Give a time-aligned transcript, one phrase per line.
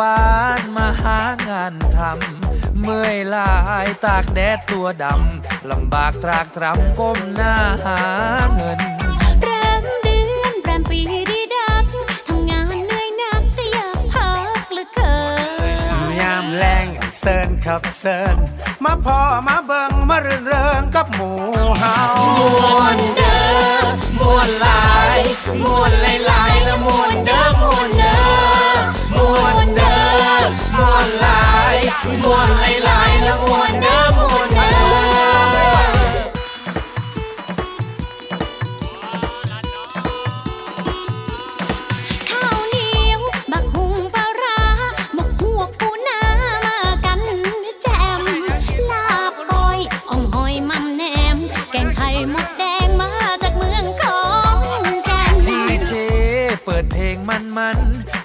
[0.00, 3.54] บ้านมาหางานทำ เมื่อยหลา
[3.84, 7.54] ยตากแดดตัวดำ ลำบากตรากตรำก้มหน้า
[7.84, 8.00] หา
[8.54, 8.80] เงิน
[9.42, 9.48] แร
[9.82, 11.00] มเดือนแรมปี
[11.30, 11.84] ดีดัก
[12.26, 15.16] ทำงานเหนื่อยหนักก็อยากพักเหลือเกิ
[15.78, 16.86] นยามแรง
[17.18, 18.36] เซินครับเซิน
[18.84, 21.30] มาพอมาเบิงมาเริงเริงกับหมู
[21.78, 22.00] เฮา
[22.38, 22.40] ม
[22.78, 23.86] วนเด้อ
[24.18, 24.84] มวนหลา
[25.16, 25.18] ย
[25.62, 28.20] มวนลายลายๆแล้วมวนเด้อมวนเด้อ
[29.16, 29.89] มวนเด้อ
[30.76, 31.42] มวนหลา
[31.74, 31.76] ย
[32.18, 32.24] ม
[34.32, 34.49] ว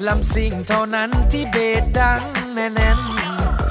[0.08, 2.22] ลำซิ่งเท่านั้นที่เบสดัง
[2.54, 3.00] แน่น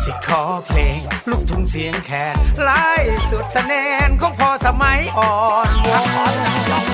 [0.02, 2.88] สิขอเพลง ลูกทุ่งเสียงแขนไล่
[3.30, 3.72] สุดสแน
[4.08, 5.34] นของพอสมัยอ่อ
[5.68, 5.88] นว
[6.90, 6.93] ง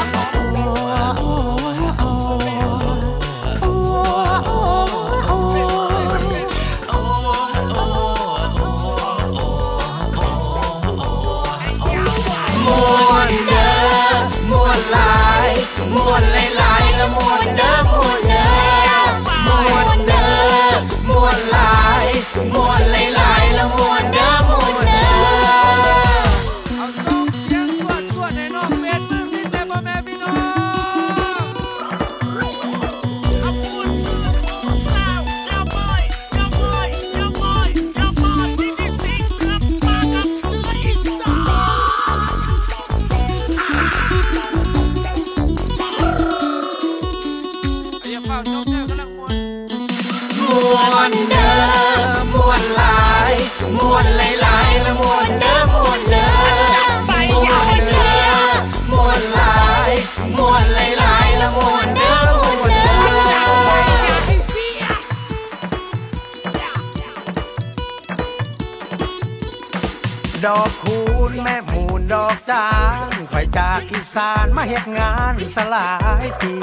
[73.58, 75.90] จากอีสานมาเฮ็ดงานสลา
[76.24, 76.54] ยปี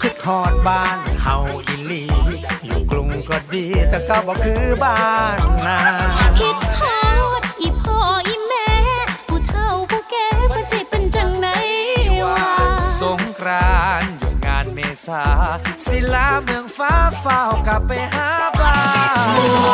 [0.00, 1.36] คิดฮอดบ้านเฮา
[1.66, 2.04] อีหลี
[2.64, 5.00] อยู่กรุงก็ดีแต่ก็บ่คือบ้า
[5.36, 5.78] นนา
[6.40, 7.00] คิดฮอ
[7.40, 7.98] ดอีพ่อ
[8.28, 8.70] อีแม่
[9.28, 11.48] ผู้เฒ่าผู้แก่เพิ่นสิเป็นจังได
[12.26, 12.46] วะ
[13.00, 15.24] สงกรานต์หยุดงานเมษา
[15.86, 18.28] ศิลาเมืองฟ้าเฝ้ากลับไปหา
[18.60, 18.76] บ้า
[19.26, 19.69] น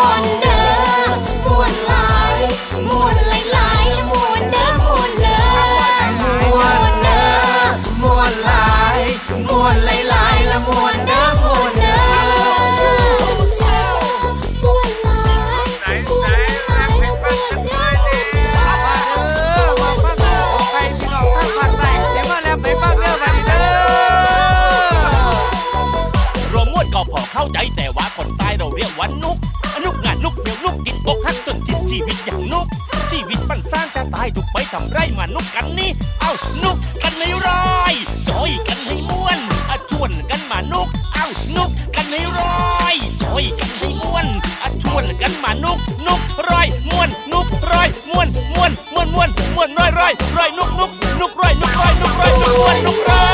[33.97, 35.91] มันสร้างจะตายถูกไปทำไรมานุกกันนี่
[36.21, 37.95] เอ้านุกกันให้ร้อย
[38.29, 39.39] จอยกันให้ม่วน
[39.71, 41.27] อะชวนกันมานุก เอ้า
[41.57, 44.27] นุกกันให้ร้อยจอยกันให้ม่วน
[44.63, 50.91] อะชวนกันมานุก นุกร้อยม่วนนุกร้อยม่วนม่วนม่วนม่วนม่วนร้อยร้อยรอยนุกนุก
[51.21, 53.25] นุกรอยนุกรอยนุกรอยนุกม่วนนุกรอ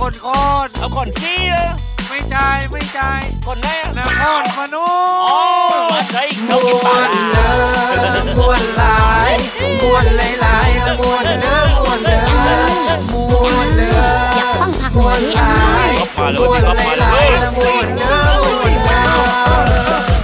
[0.00, 1.66] คนคอนเอาคนขี้อะ
[2.08, 4.86] ไม่จ่ายไม่จ่ายคนไหนอะนครพนโอ้
[5.72, 7.54] มมาใส่มเขากินปวลานเด้อ
[8.38, 8.98] มวนหลา
[9.28, 9.32] ย
[9.82, 13.14] มวนหลายหลายๆและมวนเด้อมวนเด้อม
[13.56, 14.00] วนเด้อ
[14.36, 15.52] อยากฟังผักมวนหลา
[15.86, 19.02] ยเขาปลาเลยมวนเขาหปลาลายเลหลายยๆและมวนเด้อมวนเด้อ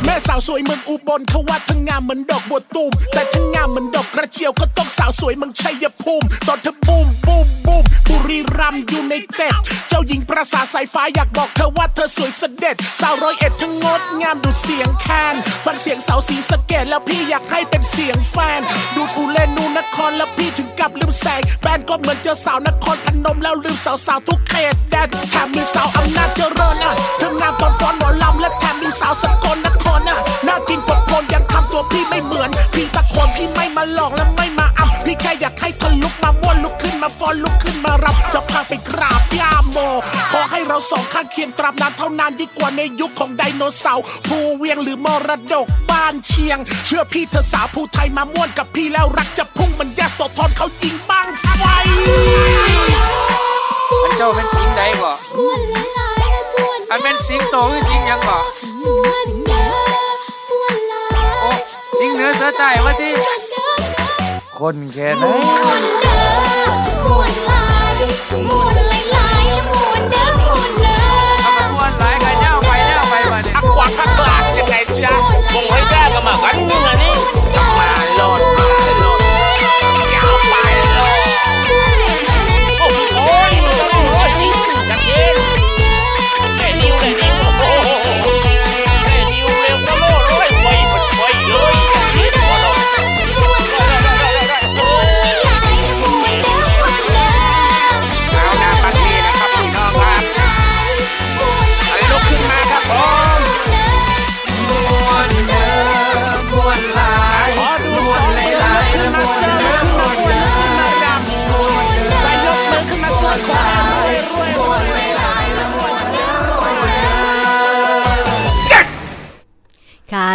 [0.04, 9.54] แม่สาวสวยเมืองอุบลเขาว่าทั้งงามเหมือนดอกบัวตูมแต่ทั้งงามเหมือนดอกกระเจียวก็ต้องสาวสวยเมืองชัยภูมิตอนเธอบูมบูมบูมบุรีรัมย์อยู่ในเต็ด
[9.88, 15.34] เจ้าหญิงประสาทสายฟ้าอยากบอกเธอว่าเธอสวยเสด็จ สาวร้อยเอ็ดทั้งงดงามดูเสียงแคน
[15.64, 18.60] ฟังเสียงสาวสีสะเกดแล้วพี่อยากให้เป็นเสียงแฟน
[18.94, 39.78] ดูดอูเลนูนครแล้วพี่ถึงกับลืมแสงแบนก็เหมือนเจอสาวนครพนมแล้วลืมสาวสาวทุกเขตแดนแถมมีสาวอำนาจเจริญอะเธองามตอนฟ้อนหมอลำและแถมมีสาวสกลนครอะน่ากินปดพลยังทำตัวพี่ไม่เหมือน พี่ตะโคนพี่ไม่มาหลอกและไม่มาอับพี่แค่อยากให้เธอลุกมาม้วนลุกขึ้นมาฟ้อนลุกขึ้นมารับจะพาไปกราบย่าโม
[40.32, 51.26] ขอให้เราสองข้างเคียงตราบนานเท่านานยิ่งกว่าในยุคของไดโนเสาร์ภูเวียงหรือมรดกบ้านเชียง เชื่อพี่เธอสาวภูไทยมาม่วนกับพี่แล้วรักจะพุ่งเหมันยาโสธรเขายิงบ้าง
[51.58, 51.64] ไฟ
[54.02, 55.10] อันเจ้าเป็นสิงใดบ่
[56.90, 58.92] อันเป็นสิงโตหรือสิงหยังบ่โอ้
[59.30, 59.45] สิง
[62.16, 63.12] เหนือเสือใต้ว่าที่
[64.58, 65.24] คนแค่ไหน
[71.42, 75.12] ถ้ามันม่วนหลายก็ย่าวไปย่าวไปบัดนี้อักขวางภาคกลางยังไงจ๊ะ
[75.52, 75.85] คงให้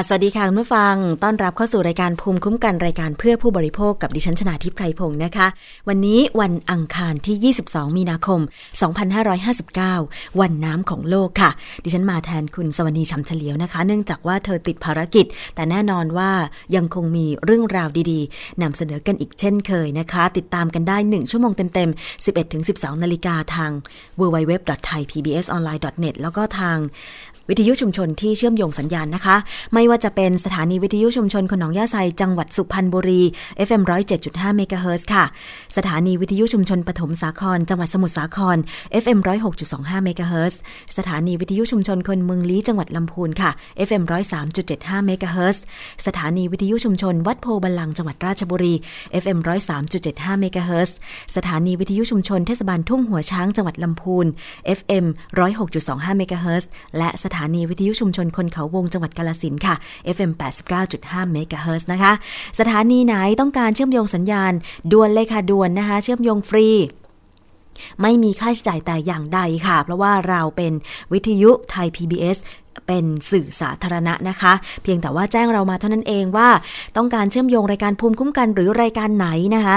[0.07, 5.47] สวัสดีค่ะคุณผู้ฟัง ต้อนรับเข้าสู่รายการภูมิคุ้มกันรายการเพื่อผู้บริโภคกับดิฉันชนาทิพไพรพงศ์นะคะ
[5.89, 8.39] วันนี้วันอังคารที่ 22 มีนาคม
[9.19, 11.51] 2559 วันน้ำของโลกค่ะ
[11.83, 15.25] ดิฉันมาแทนคุณสวนีชำเฉลียวนะคะ เนื่องจากว่าเธอติดภารกิจ
[15.55, 16.31] แต่แน่นอนว่า
[16.75, 23.71] ยังคงมีเรื่องราวดีๆนำเสนอกันอีกเช่นเคยนะคะ ติดตามกันได้ 1 ชั่วโมงเต็มๆ 11-12 นาฬิกาทาง
[24.19, 26.77] www.thaipbsonline.net แล้วก็ทาง
[27.51, 29.35] วิทยุชุมชนที่เชื่อมโยงสัญญาณนะคะ
[29.73, 33.21] ไม่ว่าจะเป็นสถานีวิทยุชุมชนคนหนองหญ้าไซจังหวัดสุพรรณบุรี
[33.67, 33.81] FM
[34.19, 35.23] 107.5เมกะเฮิรตซ์ค่ะ
[35.77, 38.57] สถานีวิทยุชุมชนปฐมสาคร จังหวัดสมุทรสาคร
[39.03, 39.19] FM
[39.61, 40.57] 106.25เมกะเฮิรตซ์
[40.97, 43.51] สถานีวิทยุชุมชนคนเมืองลี้จังหวัดลำพูนค่ะ
[43.87, 44.03] FM
[44.55, 45.61] 103.75เมกะเฮิรตซ์
[46.05, 48.73] สถานีวิทยุชุมชน วัดโพธิ์บัลลังก์จังหวัดราชบุรี
[49.23, 49.37] FM
[49.89, 50.95] 103.75เมกะเฮิรตซ์
[51.35, 54.25] สถานีวิทยุชุมชนเทศบาลทุ่งหัวช้างจังหวัดลำพูน
[54.79, 55.05] FM
[55.61, 56.67] 106.25เมกะเฮิร์
[56.99, 59.75] และสถาานีวิทยุชุมชนคนเขาวงจังหวัดกาลสินค่ะ
[60.15, 60.31] FM
[60.81, 62.13] 89.5เมกะเฮิรตซ์นะคะ
[62.59, 64.51] สถานีไหนต้องการเชื่อมโยงสัญญาณ
[64.91, 66.67] ด่วนเลยค่ะด่วนนะคะ เชื่อมโยงฟรี
[68.01, 70.73] ไม่มีค่าใช้จ่ายแต่อย่างใดค่ะ เพราะว่าเราเป็น
[71.13, 72.37] วิทยุไทย PBS
[72.87, 74.53] เป็นสื่อสาธารณะนะคะ
[74.83, 76.49] เพียงแต่ว่าแจ้งเรามาเท่านั้นเองว่า
[76.97, 79.75] ต้องการเชื่อมโยงรายการภูมิคุ้มกันหรือรายการไหนนะคะ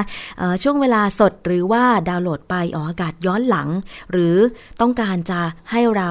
[0.62, 3.68] ช่วงเวลาสดหรือว่าดาวน์โหลดไปออกอากาศย้อนหลัง
[4.10, 4.36] หรือ
[4.80, 6.10] ต้องการจะให้เรา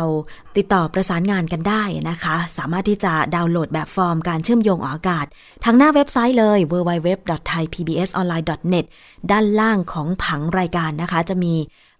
[0.57, 5.25] ติดต่อประสานงานกันได้นะคะ สามารถที่จะดาวน์โหลดแบบฟอร์มการเชื่อมโยงออกอากาศ
[5.63, 8.85] ทางหน้าเว็บไซต์เลย www.thaipbsonline.net
[9.31, 11.55] ด้านล่างของผังรายการนะคะ จะมี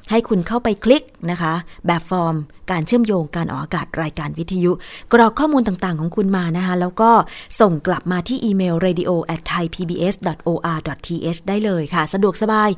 [0.10, 1.54] ให้คุณเข้าไปคลิกนะคะ
[1.86, 2.36] แบบฟอร์ม
[2.72, 4.72] การเชื่อมโยงการออกอากาศรายการวิทยุ
[5.14, 7.12] กรอกข้อมูลต่างๆของคุณมานะคะ แล้วก็
[7.60, 12.70] ส่งกลับมาที่อีเมล radio at thaipbs.or.th ได้เลยค่ะ สะดวกสบาย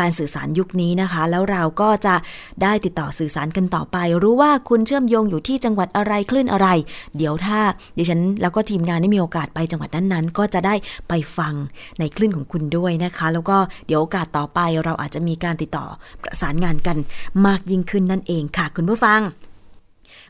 [0.00, 2.14] การสื่อสารยุคนี้นะคะ แล้วเราก็จะ
[2.62, 6.68] ได้ติดต่อสื่อสารกันต่อไป รู้ว่าคุณเชื่อมโยงอยู่ที่จังหวัดอะไรคลื่นอะไร
[7.16, 7.60] เดี๋ยวถ้า
[7.96, 10.74] ดิฉันแล้วก็ทีมงานได้มีโอกาสไปจังหวัดนั้นๆ ก็จะได้
[11.08, 11.54] ไปฟัง
[11.98, 13.56] ในคลื่นของคุณด้วยนะคะ แล้วก็
[13.86, 15.86] เดี๋ยวโอกาสต่อไปเราอาจจะมีการติดต่อ
[16.22, 16.98] ประสานงานกัน
[17.46, 19.20] มากยิ่งขึ้นนั่นเองค่ะ คุณผู้ฟัง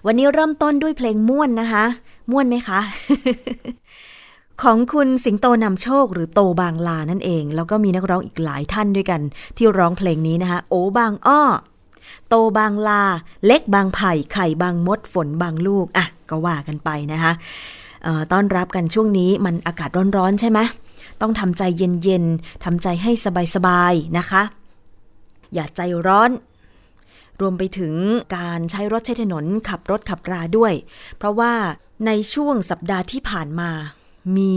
[0.07, 1.85] วันนี้เริ่มต้นด้วยเพลงม่วนนะคะ
[2.31, 2.81] ม่วนไหมคะ
[4.63, 9.21] ของคุณสิงโตนำโชคหรือโตบางลานั่นเอง แล้วก็มีนักร้องอีกหลายท่านด้วยกัน
[9.57, 11.43] ที่ร้องเพลงนี้นะคะ โอบางอ้อ
[12.29, 13.03] โตบางลา
[13.47, 17.33] เล็กบางไผ่ ไข่บางมด ฝนบางลูก อะ ก็ว่ากันไปนะคะ
[18.33, 20.59] ต้อนรับกันช่วงนี้มันอากาศร้อนๆใช่ไหม
[21.21, 23.11] ต้องทำใจเย็นๆ ทำใจให้
[23.55, 24.43] สบายๆ นะคะ
[25.55, 26.31] อย่าใจร้อน
[27.41, 27.95] รวมไปถึง
[28.37, 30.73] การใช้รถใช้ถนนขับรถขับราด้วย
[31.19, 31.55] เพราะว่า
[32.07, 33.71] ในช่วงสัปดาห์ที่ผ่านมา
[34.37, 34.57] มี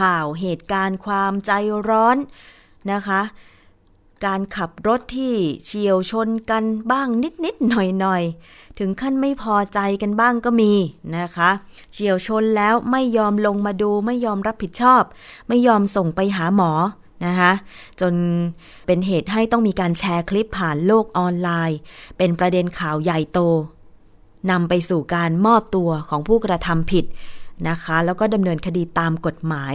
[0.00, 1.52] ข่าวเหตุการณ์ความใจ
[1.88, 2.16] ร้อน
[2.92, 3.20] นะคะ
[4.26, 5.34] การขับรถที่
[5.64, 7.08] เฉียวชนกันบ้าง
[7.44, 10.72] นิดๆหน่อยๆ ถึงขั้นไม่พอใจกันบ้างก็มี
[11.16, 11.50] นะคะ
[11.92, 15.02] เฉียวชนแล้วไม่ยอมลงมาดูไม่ยอมรับผิดชอบ
[15.48, 16.70] ไม่ยอมส่งไปหาหมอ
[17.24, 17.52] นะคะ
[18.00, 18.14] จน
[18.86, 21.78] เป็นเหตุให้ต้องมีการแชร์คลิปผ่านโลกออนไลน์
[22.18, 23.40] เป็นประเด็นข่าวใหญ่โต
[24.50, 27.04] นำไปสู่การมอบตัวของผู้กระทำผิด
[27.68, 29.74] นะคะ แล้วก็ดำเนินคดีตามกฎหมาย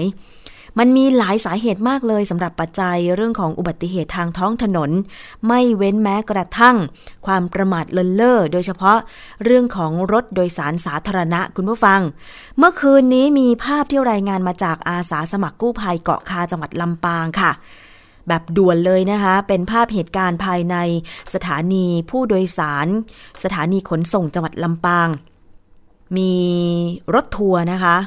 [0.79, 4.91] มันมีหลายสาเหตุมากเลยสำหรับปัจจัยเรื่องของอุบัติเหตุทางท้องถนน
[5.47, 6.77] ไม่เว้นแม้กระทั่ง
[7.25, 8.97] ความประมาทเลินเล่อโดยเฉพาะ
[9.43, 11.99] เรื่องของรถโดยสารสาธารณะคุณผู้ฟัง
[12.57, 17.51] เมื่อคืนนี้มีภาพที่รายงานมาจากอาสาสมัครกู้ภัยเกาะคาจังหวัดลำปางค่ะ
[18.27, 20.75] แบบด่วนเลยนะคะ เป็นภาพเหตุการณ์ภายใน
[21.33, 22.87] สถานีผู้โดยสาร
[23.43, 25.07] สถานีขนส่งจังหวัดลำปาง
[26.17, 26.33] มี
[27.13, 27.97] รถทัวร์นะคะ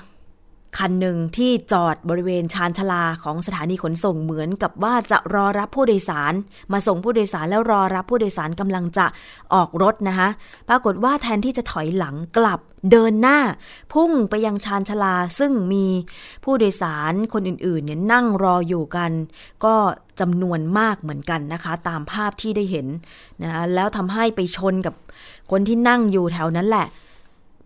[0.78, 6.33] คันหนึ่งที่จอดบริเวณชานชาลาของสถานีขนส่งเหมือนกับว่าจะรอรับผู้โดยสาร
[6.73, 9.07] มาส่งผู้โดยสารแล้วรอรับผู้โดยสารกำลังจะ
[9.54, 10.28] ออกรถนะคะ
[10.69, 13.38] ปรากฏว่าแทนที่จะถอยหลังกลับเดินหน้า
[13.93, 15.87] พุ่งไปยังชานชาลาซึ่งมี
[16.45, 19.11] ผู้โดยสารคนอื่นๆเนี่ยนั่งรออยู่กัน
[19.64, 19.75] ก็
[20.21, 22.87] จำนวนมากเหมือนกันนะคะ ตามภาพที่ได้เห็น
[23.43, 24.95] นะคะแล้วทำให้ไปชนกับ
[25.50, 26.87] คนที่นั่งอยู่แถวนั้นแหละ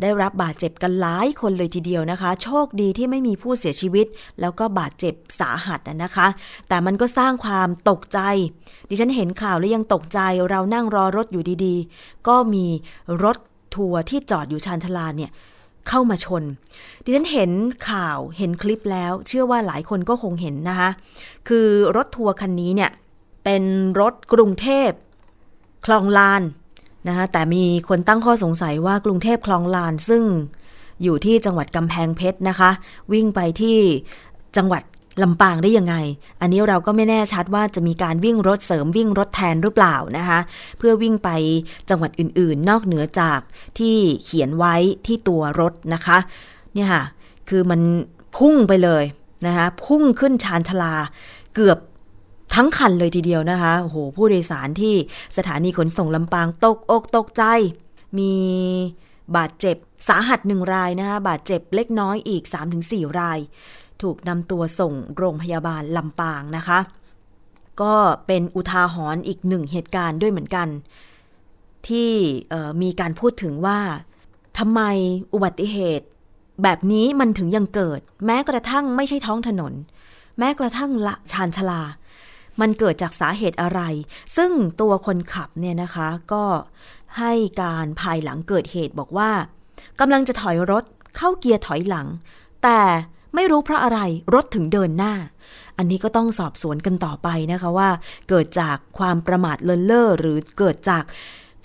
[0.02, 4.06] ได้รับบาดเจ็บกันหลายคนเลยทีเดียวนะคะ โชคดีที่ไม่มีผู้เสียชีวิต
[4.40, 6.26] แล้วก็บาดเจ็บสาหัสนะนะคะ
[6.68, 8.18] แต่มันก็สร้างความตกใจ
[8.88, 12.66] ดิฉันเห็นข่าวแล้วยังตกใจเรานั่งรอรถอยู่ดีๆ ก็มี
[13.24, 13.36] รถ
[13.74, 15.30] ทัวร์ที่จอดอยู่ชานชาลาเนี่ย
[15.88, 16.42] เข้ามาชน
[17.04, 17.50] ดิฉันเห็น
[17.90, 20.90] ข่าวเห็นคลิปแล้ว เชื่อว่าหลายคนก็คงเห็นนะคะ
[21.48, 22.90] คือรถทัวร์คันนี้เนี่ย
[23.44, 23.64] เป็น
[24.00, 24.90] รถกรุงเทพ
[25.86, 26.42] คลองลาน
[27.08, 30.22] นะคะแต่มีคนตั้งข้อสงสัยว่ากรุงเทพคลองลานซึ่ง
[31.02, 32.70] อยู่ที่จังหวัดกำแพงเพชรนะคะ
[33.12, 33.78] วิ่งไปที่
[34.56, 34.82] จังหวัด
[35.22, 35.94] ลำปางได้ยังไง
[36.40, 40.38] อันนี้เราก็ไม่แน่ชัดว่าจะมีการวิ่งรถเสริมวิ่งรถแทนหรือเปล่านะคะ
[40.78, 41.30] เพื่อวิ่งไป
[41.90, 43.40] จังหวัดอื่นๆ นอกเหนือจาก
[43.78, 44.74] ที่เขียนไว้
[45.06, 46.18] ที่ตัวรถนะคะ
[46.74, 47.02] เนี่ยค่ะ
[47.48, 47.80] คือมัน
[48.36, 49.04] พุ่งไปเลย
[49.46, 50.94] นะคะ พุ่งขึ้นชานชาลา
[51.54, 51.78] เกือบ
[52.60, 54.94] ทั้งคันเลยทีเดียวนะคะโอ้โหผู้โดยสารที่
[55.36, 57.42] สถานีขนส่งลำปางตกอกตกใจ
[58.18, 58.34] มี
[59.36, 59.76] บาดเจ็บ
[60.08, 62.42] สาหัสหนึ่งรายนะคะบาดเจ็บเล็กน้อยอีก
[62.80, 63.38] 3-4 ราย
[64.02, 66.78] ถูกนำตัวส่งโรงพยาบาลลำปางนะคะ
[67.82, 67.94] ก็
[68.26, 70.68] เป็นอุทาหรณ์อีกหนึ่งเหตุการณ์ด้วยเหมือนกัน
[71.88, 72.12] ที่
[72.82, 73.78] มีการพูดถึงว่า
[74.58, 74.80] ทำไม
[75.32, 76.06] อุบัติเหตุ
[76.62, 79.72] แบบนี้มันถึงยังเกิด แม้กระทั่งไม่ใช่ท้องถนน
[80.38, 81.82] แม้กระทั่งละชานชลา
[82.60, 83.80] มันเกิดจากสาเหตุอะไร
[84.36, 84.50] ซึ่ง
[84.80, 86.44] ตัวคนขับเนี่ยนะคะก็
[87.18, 89.30] ให้การภายหลังเกิดเหตุบอกว่า
[90.00, 90.84] กำลังจะถอยรถ
[91.16, 92.06] เข้าเกียร์ถอยหลัง
[92.62, 92.80] แต่
[93.34, 94.00] ไม่รู้เพราะอะไร
[94.34, 95.14] รถถึงเดินหน้า
[95.78, 97.90] อันนี้ก็ต้องสอบสวนกันต่อไปนะคะว่า
[98.28, 101.04] เกิดจากความประมาทเลินเล่อหรือเกิดจาก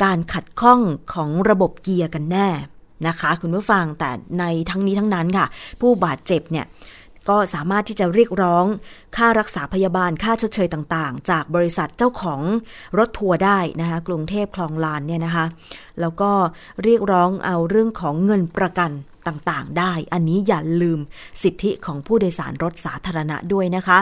[0.03, 0.79] การขัดข้อง
[1.13, 2.49] ของระบบเกียร์กันแน่
[3.07, 4.09] นะคะ คุณผู้ฟังแต่
[4.39, 5.45] ในทั้งนี้ทั้งนั้นค่ะ
[5.81, 6.65] ผู้บาดเจ็บเนี่ย
[7.29, 8.65] ก็สามารถที่จะเรียกร้อง
[9.17, 12.41] ค่ารักษาพยาบาลค่าชดเชยต่างๆ จากบริษัทเจ้าของ
[12.97, 15.45] รถทัวร์ได้นะคะกรุงเทพคลองลานเนี่ยนะคะ
[15.99, 16.31] แล้วก็
[16.83, 18.91] เรียกร้องเอาเรื่องของเงินประกัน
[19.27, 20.99] ต่างๆ ได้ อันนี้อย่าลืม
[21.41, 23.99] สิทธิของผู้โดยสารรถสาธารณะด้วยนะคะ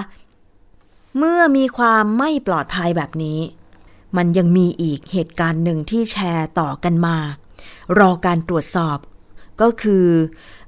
[1.18, 3.40] เมื่อมีความไม่ปลอดภัยแบบนี้
[4.18, 7.18] มันยังมีอีกเหตุการณ์หนึ่งที่แชร์ต่อกันมา
[8.00, 8.98] รอการตรวจสอบ
[9.62, 10.06] ก็คือ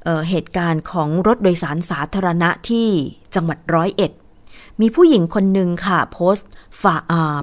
[0.04, 2.88] เเหตุการณ์ของรถโดยสารสาธารณะที่
[3.36, 4.12] จังหวัดร้อยเอ็ด
[4.82, 6.48] มีผู้หญิงคนหนึ่งค่ะโพสต์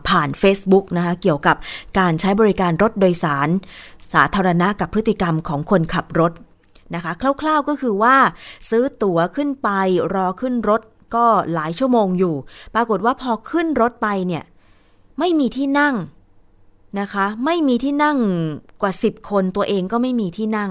[0.08, 1.56] ผ่าน Facebook นะคะเกี่ยวกับ
[1.98, 3.48] การใช้บริการรถโดยสาร
[4.12, 6.32] สาธารณะกับพฤติกรรมของคนขับรถ
[6.94, 7.12] นะคะ
[7.42, 8.16] คร่าวๆก็คือว่า
[8.70, 9.68] ซื้อตั๋วขึ้นไป
[10.14, 10.80] รอขึ้นรถ
[11.14, 12.34] ก็หลายชั่วโมงอยู่
[12.74, 14.44] ปรากฏว่าพอขึ้นรถไปเนี่ย
[15.18, 15.94] ไม่มีที่นั่ง
[17.00, 18.18] นะคะ ไม่มีที่นั่ง
[18.82, 20.70] กว่า 10 คนตัวเองก็ไม่มีที่นั่ง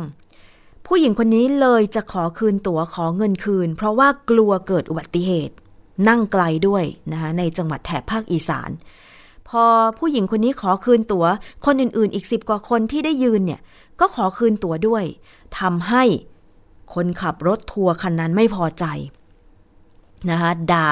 [0.91, 5.55] ผู้หญิงคนนี้เลยจะขอคืนตั๋วขอเงินคืน เพราะว่ากลัวเกิดอุบัติเหตุ
[6.07, 8.69] นั่งไกลด้วยนะคะในจังหวัดแถบภาคอีสาน
[9.49, 9.63] พอ
[9.99, 11.25] ผู้หญิงคนนี้ขอคืนตัว๋ว
[11.65, 13.61] คนอื่นๆ อีกสิบกว่าคนที่ได้ยืนเนี่ย
[13.99, 15.03] ก็ขอคืนตั๋วด้วย
[15.59, 16.03] ทำให้
[16.93, 18.85] คนขับรถทัวร์คันนั้นไม่พอใจ
[20.29, 20.89] นะคะด่า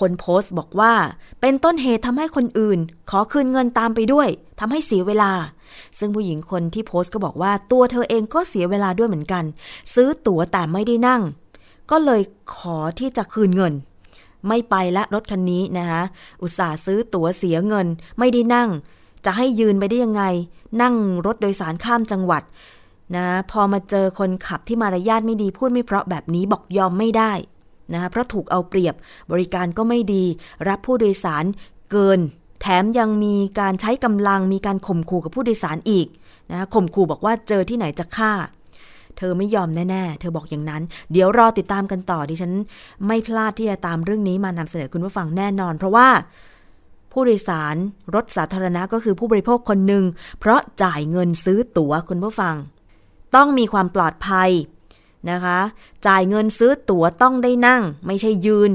[0.00, 0.92] คนโพสต์บอกว่า
[1.40, 2.78] เป็นต้นเหตุทำให้คนอื่น
[3.10, 5.32] ขอคืนเงินตามไปด้วย ทำให้เสียเวลา
[5.98, 9.44] ซึ่งผู้หญิงคนที่โพสต์ก็บอกว่าตัวเธอเองก็เสียเวลาด้วยเหมือนกัน
[9.94, 11.22] ซื้อตั๋วแต่ไม่ได้นั่ง
[11.90, 12.22] ก็เลย
[12.54, 13.74] ขอที่จะคืนเงิน
[14.48, 16.02] ไม่ไปละรถคันนี้นะคะ
[16.42, 17.86] อุตส่าห์ซื้อตั๋วเสียเงิน
[18.18, 18.68] ไม่ได้นั่ง
[19.24, 20.22] จะให้ยืนไปได้ยังไง
[20.82, 20.94] นั่ง
[21.26, 22.42] รถโดยสารข้ามจังหวัด
[23.16, 27.32] นะพอมาเจอคนขับที่มารยาทไม่ดีพูดไม่เพราะแบบนี้บอกยอมไม่ได้
[27.92, 28.94] นะคะเพราะถูกเอาเปรียบ
[29.32, 30.24] บริการก็ไม่ดี
[30.68, 31.44] รับผู้โดยสาร
[31.90, 32.20] เกิน
[32.60, 36.06] แถมยังมีการใช้กำลังมีการข่มขู่กับผู้โดยสารอีก
[36.50, 38.32] นะข่มขู่บอกว่าเจอที่ไหนจะฆ่า
[39.16, 40.82] เธอไม่ยอมแน่ ๆ เธอบอกอย่างนั้น
[41.12, 42.52] เดี๋ยวรอติดตามกันต่อดิฉัน
[43.06, 46.08] ไม่พลาดที่จะตามเรื่องนี้มานำเสนอคุณผู้ฟังแน่นอน เพราะว่า
[47.12, 47.76] ผู้โดยสาร
[48.14, 50.04] รถสาธารณะก็คือผู้บริโภคคนหนึ่ง
[50.40, 52.54] เพราะจ่ายเงินซื้อตั๋วคุณผู้ฟัง
[53.34, 54.50] ต้องมีความปลอดภัย
[55.30, 55.58] นะคะ
[56.06, 58.70] จ่ายเงินซื้อตั๋วต้องได้นั่ง ไม่ใช่ยืน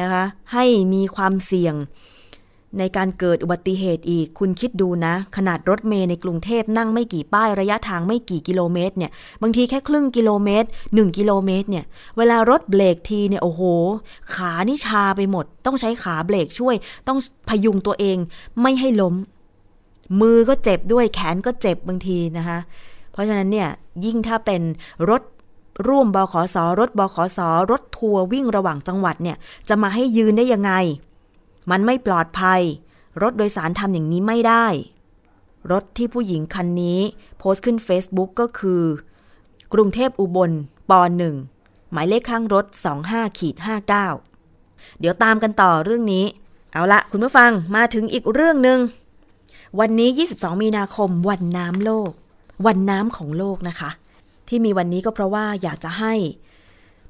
[0.00, 0.64] นะคะ ให้
[0.94, 1.74] มีความเสี่ยง
[2.78, 9.10] ในการเกิดอุบัติเหตุอีก คุณคิดดูนะ ขนาดรถเมย์ในกรุงเทพนั่งไม่กี่ป้ายระยะทางไม่กี่กิโลเมตรเนี่ย
[9.42, 11.84] บางทีแค่ครึ่งกิโลเมตร 1 กิโลเมตรเนี่ย
[12.16, 13.62] เวลารถเบรกทีเนี่ยโอ้โห
[14.34, 16.74] ขานี่ชาไปหมด ต้องใช้ขาเบรกช่วย
[17.08, 18.18] ต้องพยุงตัวเอง
[18.62, 19.14] ไม่ให้ล้ม
[20.20, 22.58] มือก็เจ็บด้วยแขนก็เจ็บบางทีนะคะ
[23.12, 23.68] เพราะฉะนั้นเนี่ย
[24.04, 24.62] ยิ่งถ้าเป็น
[25.10, 25.22] รถ
[25.88, 27.38] ร่วมบขสรถบขส
[27.70, 29.36] รถทัวร์วิ่งระหว่างจังหวัดเนี่ย
[29.68, 30.72] จะมาให้ยืนได้ยังไง
[31.70, 32.60] มันไม่ปลอดภัย
[33.22, 34.66] รถโดยสารทำอย่างนี้ไม่ได้
[35.72, 37.00] รถที่ผู้หญิงคันนี้
[37.38, 38.82] โพสต์ขึ้น Facebook ก็คือ
[39.72, 40.50] กรุงเทพอุบล
[40.90, 41.34] ปหนึ่ง
[41.92, 42.64] หมายเลขข้างรถ
[43.02, 43.56] 25ขีด
[44.28, 46.24] 59 เดี๋ยวตามกันต่อเรื่องนี้
[46.72, 48.78] เอาละคุณผู้ฟังมาถึงอีกเรื่องหนึ่ง
[49.80, 52.10] วันนี้ 22 มีนาคมวันน้ำโลก
[52.66, 53.90] วันน้ำของโลกนะคะ
[54.48, 56.14] ที่มีวันนี้ก็เพราะว่าอยากจะให้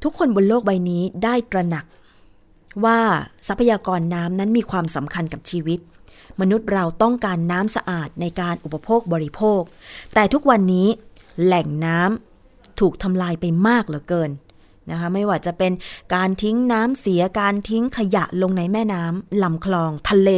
[0.02, 1.85] ทุกคนบนโลกใบนี้ได้ตระหนัก
[2.85, 3.00] ว่า
[3.49, 5.81] ทรัพยากรน้ำนั้นมีความสำคัญกับชีวิต
[6.41, 9.62] มนุษย์เราต้องการน้ำสะอาดในการอุปโภคบริโภค
[10.14, 10.88] แต่ทุกวันนี้
[11.45, 14.31] แหล่งน้ำถูกทำลายไปมากเหลือเกิน
[14.91, 15.73] นะคะไม่ว่าจะเป็น
[16.14, 20.31] การทิ้งน้ำเสียการทิ้งขยะลงในแม่น้ำลำคลองทะเล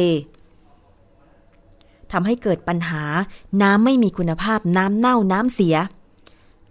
[2.11, 3.03] ทำให้เกิดปัญหา
[3.61, 5.75] น้ำไม่มีคุณภาพน้ำเน่าน้ำเสีย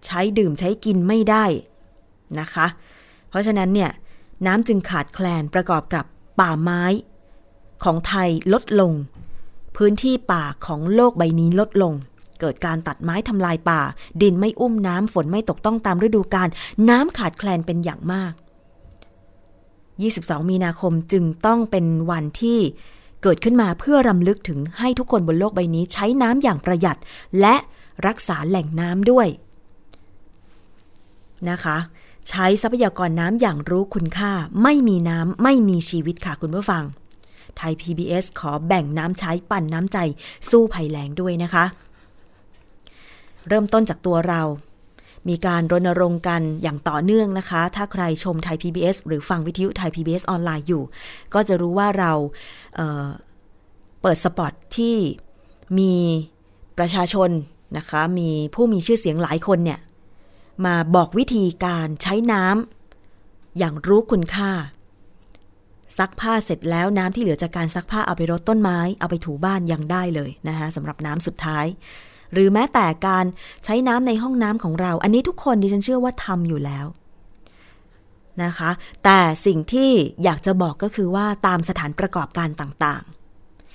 [0.06, 1.44] ใช้ดื่มใช้กินไม่ได้
[2.40, 2.66] นะคะ
[3.28, 3.90] เพราะฉะนั้นเนี่ย
[4.46, 6.04] น้ำจึงขาดแคลนประกอบกับ
[6.40, 6.82] ป่าไม้
[7.84, 8.92] ของไทยลดลง
[9.76, 11.92] พื้นที่ป่าของโลกใบนี้ลดลง
[12.40, 13.80] เกิดการตัดไม้ทำลายป่า
[14.22, 16.48] ดินไม่อุ้มน้ำฝนไม่ตกต้องตามฤดูกาล
[16.88, 18.32] น้ำขาดแคลนเป็นอย่างมาก
[20.00, 22.58] 22 มีนาคมจึงต้องเป็นวันที่
[23.22, 26.98] เกิดขึ้นมาเพื่อรำลึกถึงให้ทุกคนบนโลกใบนี้ใช้น้ำอย่างประหยัด
[27.40, 27.54] และ
[28.06, 29.28] รักษาแหล่งน้ำด้วย
[31.50, 31.78] นะคะ
[32.28, 34.32] ใช้ทรัพยากรน้ำอย่างรู้คุณค่า
[34.62, 36.84] ไม่มีน้ำไม่มีชีวิตค่ะคุณผู้ฟัง
[37.56, 39.98] ไทย PBS ขอแบ่งน้ำใช้ปั่นน้ำใจ
[40.50, 41.64] สู้ภัยแล้งด้วยนะคะ
[43.48, 44.42] เริ่มต้นจากตัวเรา
[45.28, 50.82] มีการรณรงค์กันอย่างต่อเนื่องนะคะ ถ้าใครชมไทย PBS หรือฟังวิทยุไทย PBS ออนไลน์อยู่
[51.34, 52.12] ก็จะรู้ว่าเรา
[52.76, 54.96] เเปิดสปอตที่
[55.78, 55.94] มี
[56.78, 57.30] ประชาชน
[57.76, 59.80] นะคะ มีผู้มีชื่อเสียงหลายคนเนี่ย
[60.64, 64.50] มาบอกวิธีการใช้น้ำอย่างรู้คุณค่า
[65.98, 71.66] ซักผ้าเสร็จแล้วน้ำที่เหลือจากการซักผ้าเอาไปรดต้นไม้ เอาไปถูบ้านยังได้เลยนะคะสำหรับน้ำสุดท้าย
[72.32, 73.24] หรือแม้แต่การ
[73.64, 76.86] ใช้น้ำในห้องน้ำของเรา อันนี้ทุกคนดิฉันเชื่อว่าทำอยู่แล้ว
[78.44, 78.70] นะคะ
[79.04, 79.90] แต่สิ่งที่
[80.24, 83.02] อยากจะบอกก็คือว่าตามสถานประกอบการต่าง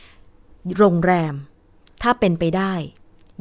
[0.03, 1.33] ๆ โรงแรม
[2.01, 2.73] ถ้าเป็นไปได้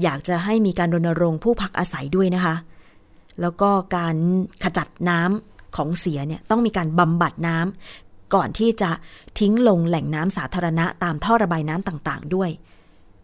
[0.03, 2.55] อยากจะให้มีการรณรงค์ผู้พักอาศัยด้วยนะคะ
[3.41, 4.17] แล้วก็การ
[4.63, 8.91] ขจัดน้ำของเสียเนี่ยต้องมีการบำบัดน้ำก่อนที่จะ
[9.39, 12.51] ทิ้งลงแหล่งน้ำสาธารณะตามท่อระบายน้ำต่างๆ ด้วย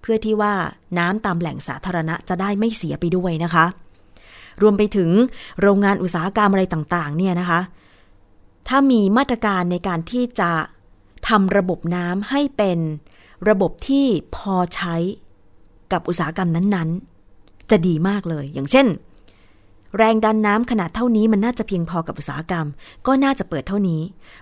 [0.00, 0.54] เพื่อที่ว่า
[0.98, 3.66] น้ำตามแหล่งสาธารณะจะได้ไม่เสียไปด้วยนะคะ
[4.62, 5.10] รวมไปถึง
[5.60, 7.60] โรงงานอุตสาหกรรมอะไรต่างๆ เนี่ยนะคะ
[8.68, 10.50] ถ้ามีมาตรการในการที่จะ
[11.28, 12.78] ทำระบบน้ำให้เป็น
[13.48, 14.96] ระบบที่พอใช้
[15.92, 18.86] กับอุตสาหกรรมนั้นๆ จะดีมากเลย อย่างเช่น
[19.98, 22.66] แรงดันน้ำขนาดเท่านี้มันน่าจะเพียงพอกับอุตสาหกรรม
[23.06, 24.00] ก็น่าจะเปิดเท่านี้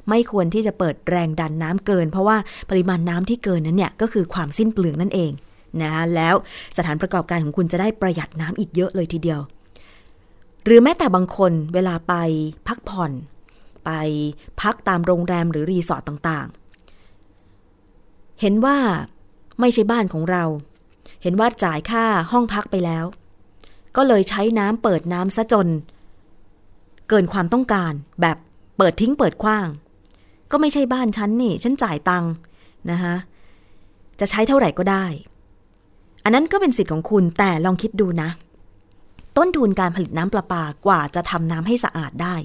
[0.08, 2.36] ไม่ควรที่จะเปิดแรงดันน้ำเกิน เพราะว่า
[2.70, 5.32] ปริมาณน้ำที่เกินนั้นเนี่ยก็คือความสิ้นเปลืองนั่นเอง
[5.80, 6.34] นะะแล้ว
[6.76, 9.40] สถานประกอบการของคุณจะได้ประหยัดน้ำอีกเยอะเลยทีเดียว
[10.64, 12.14] หรือแม้แต่บางคนเวลาไป
[12.68, 13.12] พักผ่อน
[13.84, 13.90] ไป
[14.62, 18.76] พักตามโรงแรมหรือรีสอร์ทต่างๆ เห็นว่า
[19.60, 20.44] ไม่ใช่บ้านของเรา
[21.22, 23.04] เห็นว่าจ่ายค่าห้องพักไปแล้ว
[23.96, 25.68] ก็เลยใช้น้ำเปิดน้ำซะจน
[27.08, 28.36] เกินความต้องการแบบ
[28.78, 29.66] เปิดทิ้งเปิดคว้าง
[30.50, 32.30] ก็ไม่ใช่บ้านฉันนี่ ฉันจ่ายตังค์
[32.90, 33.14] นะคะ
[34.20, 35.04] จะใช้เท่าไหร่ก็ได้
[36.24, 38.30] อันนั้นก็เป็นสิทธิ์ของคุณแต่ลองคิดดูนะ
[39.36, 42.36] ต้นทุนการผลิตน้ำประปากว่าจะทำน้ำให้สะอาดได้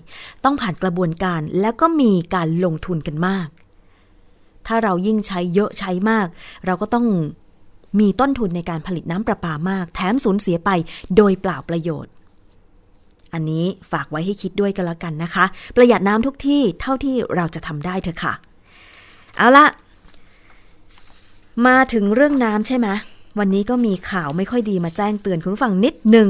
[0.44, 3.48] ต้องผ่านกระบวนการแล้วก็มีการลงทุนกันมาก
[4.68, 6.28] ถ้าเรายิ่งใช้เยอะใช้มาก
[6.66, 7.06] เราก็ต้อง
[8.00, 10.70] มีต้นทุนในการผลิตน้ำประปามาก แถมสูญเสียไป
[11.16, 12.12] โดยเปล่าประโยชน์
[13.34, 15.46] อันนี้ฝากไว้ให้คิดด้วยกันละกันนะคะ
[15.76, 18.34] ประหยัดน้ำทุกที่เท่าที่เราจะทำได้เถอะค่ะ
[19.38, 19.66] เอาละ
[21.68, 22.88] มาถึงเรื่องน้ำใช่ไหม
[23.40, 26.30] วันนี้ก็มีข่าวไม่ค่อยดีมาแจ้งเตือนคุณผู้ฟังนิดหนึ่ง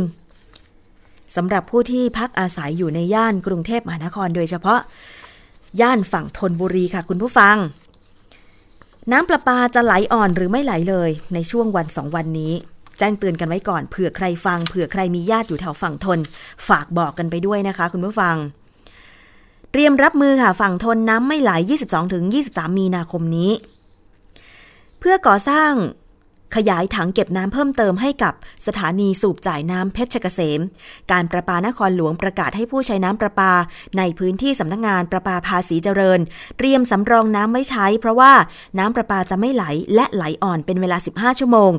[1.35, 4.79] สำหรับผู้ที่พักอาศัยอยู่ในย่านกรุงเทพมหานครโดยเฉพาะ
[5.81, 7.55] ย่านฝั่งธนบุรีค่ะคุณผู้ฟัง
[9.11, 12.53] น้ำประปาจะไหลอ่อนหรือไม่ไหลเลย ในช่วงวันสองวันนี้
[12.97, 16.19] แจ้งเตือนกันไว้ก่อนเผื่อใครฟังเผื่อใครมีญาติอยู่แถวฝั่งทน
[16.67, 18.35] ฝากบอกกันไปด้วยนะคะ คุณผู้ฟัง
[19.71, 21.51] เตรียมรับมือค่ะฝั่งทนน้ำไม่ไหล
[22.15, 23.51] 22-23 มีนาคมนี้
[24.99, 25.71] เพื่อก่อสร้าง
[26.55, 28.33] ขยายถังเก็บน้ำเพิ่มเติมให้กับ
[28.67, 30.59] สถานีสูบจ่ายน้ำเพชรเกษม
[31.11, 33.51] การประปานครหลวงประกาศให้ผู้ใช้น้ำประปา
[33.97, 36.19] ในพื้นที่สำนักงานประปาภาษีเจริญ
[36.57, 38.33] เตรียมสำรองน้ำไว้ใช้ เพราะว่า
[38.79, 39.63] น้ำประปาจะไม่ไหล
[39.95, 41.71] และไหลอ่อนเป็นเวลา 15 ชั่วโมง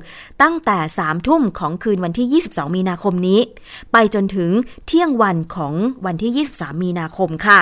[0.42, 3.40] ตั้งแต่3ทุ่มของคืนวันที่ 22 มีนาคมนี้
[3.92, 4.50] ไปจนถึง
[4.86, 5.74] เที่ยงวันของ
[6.06, 7.60] วันที่ 23 มีนาคมค่ะ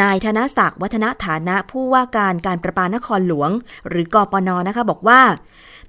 [0.00, 3.50] นายธนศักดิ์วัฒนฐานะผู้ว่าการการประปานครหลวง
[3.88, 5.20] หรือกปนนะคะบอกว่า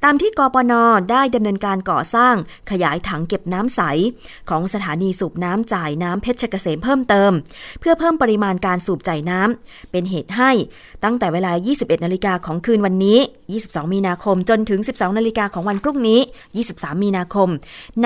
[0.03, 0.73] ตามที่กปน
[1.11, 2.35] ได้ดำเนินการก่อสร้าง
[2.71, 3.81] ขยายถังเก็บน้ำใส
[4.49, 7.31] ของสถานีสูบน้ำจ่ายน้ำเพชรเกษมเพิ่มเติม
[7.79, 10.51] เพื่อเพิ่มปริมาณการสูบจ่ายน้ำเป็นเหตุให้
[11.03, 13.19] ตั้งแต่เวลา 21 นาฬิกาของคืนวันนี้
[13.55, 16.19] 22 มีนาคมจนถึง 12 นาฬิกาของวันพรุ่งนี้
[16.61, 17.49] 23 มีนาคม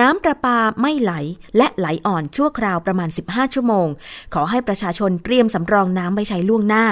[0.00, 1.12] น้ำประปาไม่ไหล
[1.56, 3.86] และไหลอ่อนชั่วคราวประมาณ 15 ชั่วโมง
[4.34, 6.86] ขอให้ประชาชนเตรียมสำรองน้ำไว้ใช้ล่วงหน้า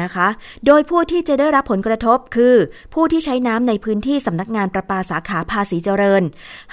[0.00, 0.28] นะคะ
[0.66, 2.56] โดยผู้ที่จะได้รับผลกระทบคือ
[2.94, 6.22] ผู้ที่ใช้น้ำในพื้นที่สำนักงานประปาสาขาภาษีเจริญ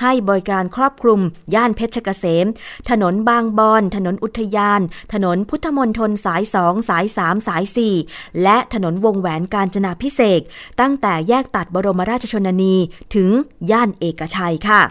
[0.02, 1.20] ให้บริการครอบคลุม
[1.54, 2.46] ย่านเพชรเกษม
[2.90, 4.82] ถนนบางบอน ถนนอุทยาน
[5.14, 7.64] ถนนพุทธมนตรสาย2สาย3สาย
[8.02, 10.42] 4และถนนวงแหวนกาญจนาพิเศษ
[10.80, 12.76] ตั้งแต่แยกตัดบรมราชชนนี
[13.16, 13.30] ถึง
[13.72, 14.82] ย่านเอกชัยค่ะ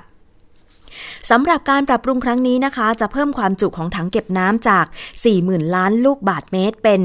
[1.30, 4.84] สำหรับการปรับปรุงครั้งนี้นะคะ จะเพิ่มความจุของถังเก็บน้ำจาก
[5.30, 7.00] 40,000 ล้านลูกบาทเมตรเป็น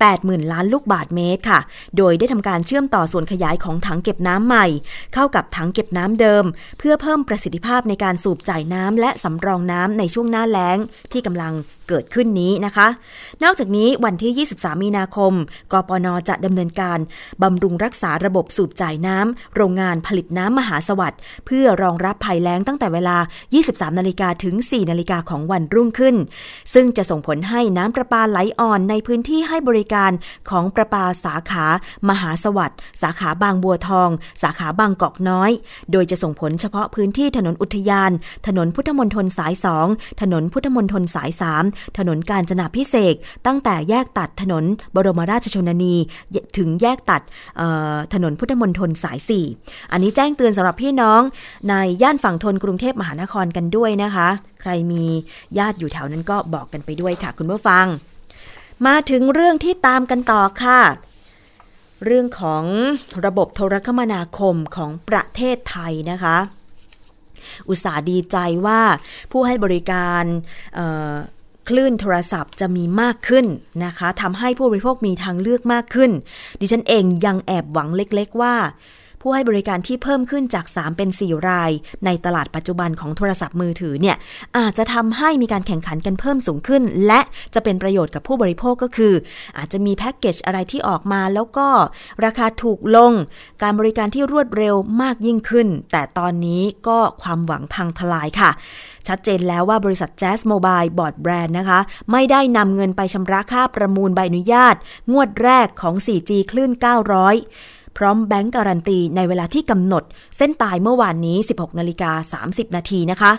[0.00, 1.60] 80,000 ล้านลูกบาทเมตรค่ะ
[1.96, 4.66] โดยได้ทำการเชื่อมต่อส่วนขยายของถังเก็บน้ำใหม่
[5.14, 6.44] เข้ากับถังเก็บน้ำเดิม
[6.78, 10.78] เพื่อเพิ่มประสิทธิภาพในการสูบจ่ายน้ำและสำรองน้ำในช่วงหน้าแล้ง
[11.12, 11.52] ที่กำลัง
[11.88, 12.88] เกิดขึ้นนี้นะคะ
[13.44, 15.32] นอกจากนี้วันที่ 23 มีนาคม
[15.72, 16.98] กปน จะดำเนินการ
[17.42, 23.16] บำรุงรักษาระบบสูบจ่ายน้ำโรงงานผลิตน้ำมหาสวัสดิ์เพื่อรองรับภัยแล้งตั้งแต่เวลา
[23.58, 26.16] 23 นาฬิกาถึง 4 นาฬิกาของวันรุ่งขึ้น
[26.74, 30.10] ซึ่งจะส่งผลให้น้ำประปาไหลอ่อนในพื้นที่ให้บริการ
[30.50, 31.66] ของประปาสาขา
[32.08, 34.08] มหาสวัสดิ์สาขาบางบัวทอง
[34.42, 35.50] สาขาบางกอกน้อย
[35.92, 38.10] โดยจะส่งผลเฉพาะพื้นที่ถนนอุทยาน
[38.46, 39.52] ถนนพุทธมณฑลสาย
[39.86, 41.30] 2ถนนพุทธมณฑลสาย
[41.64, 43.14] 3ถนนกาญจนาพิเศษ
[43.46, 45.94] ตั้งแต่แยกตัดถนนบรมราชชนนี
[46.56, 47.22] ถึงแยกตัด
[48.14, 49.18] ถนนพุทธมณฑลสาย
[49.54, 51.20] 4 อันนี้แจ้งเตือนสำหรับพี่น้อง
[51.68, 54.28] ในย่านฝั่งทนกรุงเทพมหานครกันด้วยนะคะ
[54.60, 55.04] ใครมี
[55.58, 57.86] ญาติอยู่แถวนั้นก็บอกกันไปด้วยค่ะคุณผู้ฟัง
[58.86, 60.80] มาถึงเรื่องที่ตามกันต่อค่ะ
[62.04, 62.64] เรื่องของ
[63.24, 66.36] ระบบโทรคมนาคมของประเทศไทยนะคะ
[67.68, 68.80] อุตสาห์ดีใจว่า
[69.32, 70.24] ผู้ให้บริการ
[71.68, 73.46] คลื่นโทรศัพท์จะมีมากขึ้น
[73.84, 76.10] นะคะทำให้ผู้บริโภคมีทางเลือกมากขึ้น
[76.60, 78.54] ดิฉันเองยังแอบหวังเล็กๆว่า
[79.22, 81.70] ผู้ให้บริการที่เพิ่มขึ้นจาก 3 เป็น 4 ราย
[82.04, 84.16] ในตลาดปัจจุบันของโทรศัพท์มือถือเนี่ย
[84.58, 87.20] อาจจะทำให้มีการแข่งขันกันเพิ่มสูงขึ้น และ
[87.54, 89.14] จะเป็นประโยชน์กับผู้บริโภคก็คือ
[89.58, 91.68] อาจจะมีแพ็กเกจอะไรที่ออกมา แล้วก็
[92.24, 93.12] ราคาถูกลง
[93.62, 98.50] การบริการที่รวดเร็วมากยิ่งขึ้น แต่ตอนนี้ก็ความหวังพังทลายค่ะ
[99.08, 101.80] ชัดเจนแล้วว่าบริษัท Jazz Mobile Board Brand นะคะ
[102.12, 104.76] ไม่ได้นำเงินไปชำระค่าประมูลใบอนุญาต
[105.12, 110.02] งวดแรกของ 4G คลื่น 900 พร้อมแบงก์การันตีในเวลาที่กำหนด
[110.36, 113.32] เส้นตายเมื่อวานนี้ 16นาฬิกา30 นาทีนะคะ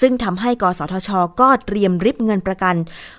[0.00, 2.74] ซึ่งทำให้กสทช ก็เตรียมริบเงินประกัน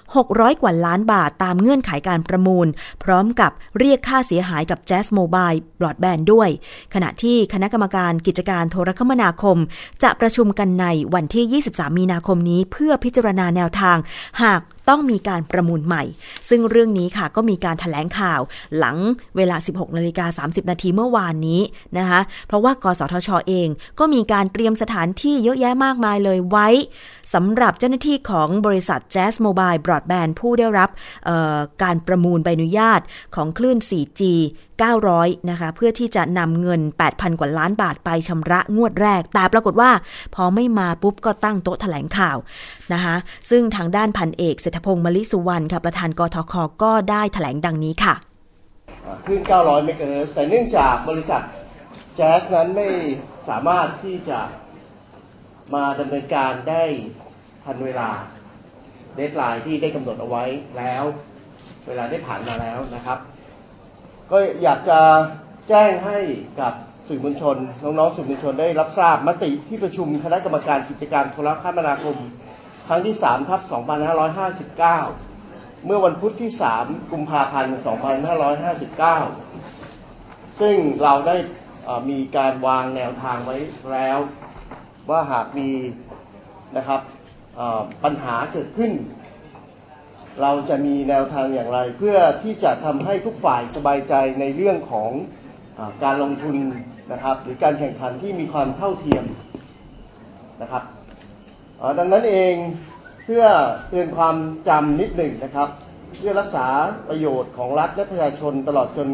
[0.09, 2.67] 600 กว่าล้านบาทตามเงื่อนไขการประมูล
[3.03, 6.49] พร้อมกับเรียกค่าเสียหายกับ Jazz Mobile Broadband ด้วย
[6.93, 9.57] ขณะที่คณะกรรมการกิจการโทรคมนาคม
[10.03, 13.97] จะประชุมกันในวันที่ 23 มีนาคมนี้เพื่อพิจารณาแนวทาง
[14.43, 16.03] หากต้องมีการประมูลใหม่
[16.49, 18.41] ซึ่งเรื่องนี้ค่ะก็มีการถแถลงข่าว
[18.77, 18.97] หลัง
[19.37, 21.61] เวลา 16นาฬิกา30 นาทีเมื่อวานนี้
[21.97, 23.67] นะคะเพราะว่ากสทชเอง
[23.99, 26.67] ก็มีการเตรียมสถานที่เยอะแยะมากมายเลยไว้
[27.33, 30.89] สำหรับเจ้าหน้าที่ของบริษัท Jazz Mobile Broadband ผู้ได้รับ
[31.83, 33.01] การประมูลใบอนุญาต
[33.35, 34.21] ของคลื่น 4G
[34.89, 39.91] 900นะคะ เพื่อที่จะนำเงิน 8,000 กว่าล้านบาทไปชำระงวดแรก แต่ปรากฏว่า
[40.35, 42.37] พอไม่มาปุ๊บก็ตั้งโต๊ะแถลงข่าว
[42.93, 43.15] นะคะ
[43.49, 48.13] ซึ่งทางด้านพันเอกเศรษฐพงศ์มลิสุวรรณค่ะประธานกทคก็ได้แถลงดังนี้ค่ะ
[49.25, 51.41] คลื่น900 เมกะเฮิรตซ์แต่เนื่องจากบริษัท
[52.15, 52.87] แจ๊สนั้นไม่
[53.49, 54.39] สามารถที่จะ
[55.73, 56.83] มาดำเนินการได้
[57.65, 58.09] ทันเวลา
[59.15, 60.43] deadline ที่ได้กำหนดเอาไว้
[60.77, 61.03] แล้ว
[61.87, 63.19] เวลาได้ผ่านมาแล้วนะครับ
[64.31, 64.99] ก็อยากจะ
[65.69, 66.17] แจ้งให้
[66.59, 66.73] กับ
[67.07, 72.17] สื่อมวลชน น้องๆสื่อมวลชนได้รับทราบมติที่ประชุมคณะกรรมการกิจการโทรคมนาคม
[72.87, 73.61] ครั้งที่3ทับ
[74.49, 77.75] 2559 เมื่อวันพุธที่ 3 กุมภาพันธ์
[79.57, 81.35] 2559 ซึ่งเราได้
[82.09, 83.57] มีการวางแนวทางไว้
[83.91, 84.19] แล้ว
[85.09, 85.69] ว่าหากมี
[86.77, 87.01] นะครับ
[88.03, 88.91] ปัญหาเกิดขึ้น
[90.41, 95.11] เราจะมีแนวทางอย่างไร เพื่อที่จะทำให้ทุกฝ่ายสบายใจในเรื่องของ
[95.77, 96.55] อการลงทุน
[97.11, 99.25] นะครับ หรือการแข่งขันที่มีความเท่าเทียม
[100.61, 100.83] นะครับ
[101.99, 102.53] ดังนั้นเอง
[103.25, 103.43] เพื่อ
[103.89, 104.35] เตือนความ
[104.67, 105.69] จำนิดหนึ่งนะครับ
[106.17, 106.67] เพื่อรักษา
[107.09, 109.09] ประโยชน์ของรัฐและประชาชนตลอดจน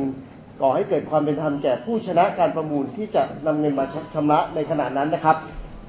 [0.62, 5.38] ก่อให้เกิดความเป็นธรรมแก่ผู้ชนะการประมูลที่จะนำเงินมาชำระในขณะนั้นนะครับ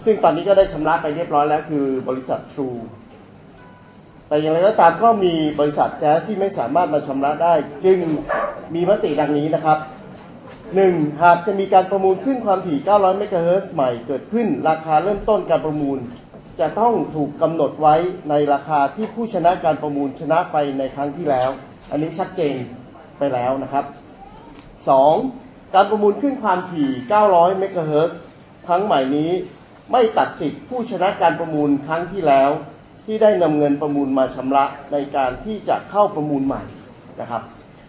[0.04, 2.78] ซึ่งตอนนี้ก็ได้ชำระไปเรียบร้อยแล้วคือบริษัท True
[4.28, 7.98] แต่อย่างไรก็ตามก็มีบริษัทแก๊สที่ไม่สามารถมาชำระได้ จึง
[8.74, 9.78] มีมติดังนี้นะครับ
[10.48, 11.22] 1.
[11.22, 15.98] หากจะมีการประมูลขึ้นความถี่ 900 เมกะเฮิรตซ์ใหม่เกิดขึ้น ราคาเริ่มต้นการประมูล
[16.60, 17.94] จะต้องถูกกำหนดไว้
[18.30, 21.50] ในราคาที่ผู้ชนะการประมูลชนะไปในครั้งที่แล้ว
[21.90, 22.54] อันนี้ชัดเจน
[23.18, 23.84] ไปแล้วนะครับ
[25.00, 25.74] 2.
[25.74, 26.90] การประมูลขึ้นความถี่
[27.24, 28.20] 900 เมกะเฮิรตซ์
[28.66, 29.30] ครั้งใหม่นี้
[29.92, 32.50] ไม่ตัดสิทธิ์ผู้ชนะการประมูลครั้งที่แล้ว
[33.10, 36.62] ที่ได้นำเงินประมูลมาชำระในการที่จะเข้าประมูลใหม่
[37.20, 37.42] นะครับ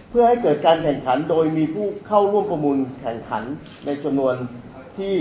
[0.09, 3.43] เพื่อให้เกิดการแข่งขันโดยมีผู้เข้าร่วมประมูลแข่งขัน
[3.85, 4.35] ในจำนวน
[4.97, 5.15] ที่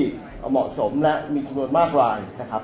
[0.50, 2.62] เหมาะสมและมีจำนวนมากรายนะครับ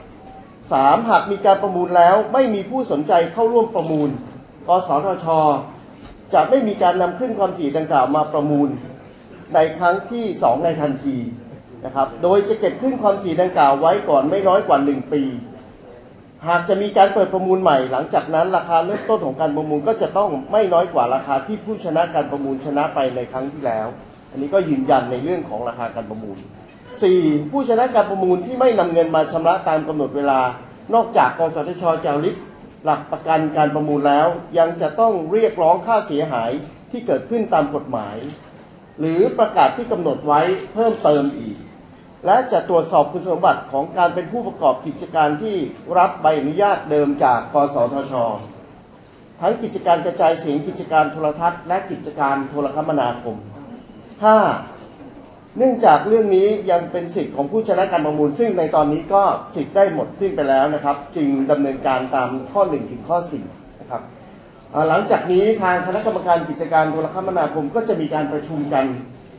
[0.73, 4.11] สามหากมีการประมูลแล้วไม่มีผู้สนใจเข้าร่วมประมูล
[4.69, 5.27] กสทช
[6.35, 8.69] จะไม่มีการนำขึ้นความถี่ดังกล่าวมาประมูล
[9.55, 11.17] ในครั้งที่ 2 ในทันที
[11.85, 15.23] นะครับ โดยจะเก็บขึ้นความถี่ดังกล่าวไว้ก่อนไม่น้อยกว่า 1 ปี
[16.49, 23.87] หากจะมีการเปิดประมูลใหม่ หลังจากนั้นราคาเริ่มต้นของการประมูลก็จะต้องไม่น้อยกว่าราคาที่ผู้ชนะการประมูลชนะไปในครั้งที่แล้ว
[24.31, 26.39] อันนี้ก็ยืนยันในเรื่องของราคาการประมูล
[26.95, 27.51] 4.
[27.51, 30.41] ผู้ชนะการประมูลที่ไม่นำเงินมาชำระตามกำหนดเวลา
[30.95, 32.37] นอกจากกสทชจะริบ
[32.85, 34.27] หลักประกันการประมูลแล้ว
[34.59, 36.51] ยังจะต้องเรียกร้องค่าเสียหาย
[36.91, 38.17] ที่เกิดขึ้นตามกฎหมาย
[39.01, 40.41] หรือประกาศที่กำหนดไว้
[40.75, 41.57] เพิ่มเติมอีก
[42.27, 45.57] และจะตรวจสอบคุณสมบัติของการเป็นผู้ประกอบกิจการที่
[45.99, 48.15] รับใบอนุญาตเดิมจากกสทช
[49.41, 53.37] ทั้งกิจการกระจายเสียงกิจการโทรทัศน์ และกิจการโทรคมนาคม
[54.63, 55.59] 5.
[55.59, 59.23] เนื่องจากเรื่องนี้ยังเป็นสิทธิ์ของผู้ชนะการประมูล ซึ่งในตอนนี้ก็
[59.55, 63.19] สิทธิ์ได้หมดสิ้นไปแล้วนะครับ จึงดำเนินการตามข้อ 1 ถึงข้อ
[63.51, 64.03] 4 นะครับ
[64.89, 68.85] หลังจากนี้ทางคณะกรรมการกิจการโทรคมนาคมก็จะมีการประชุมกัน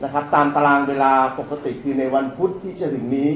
[0.03, 3.29] นะครับตามตารางเวลาปกติคือในวันพุธที่จะถึงนี้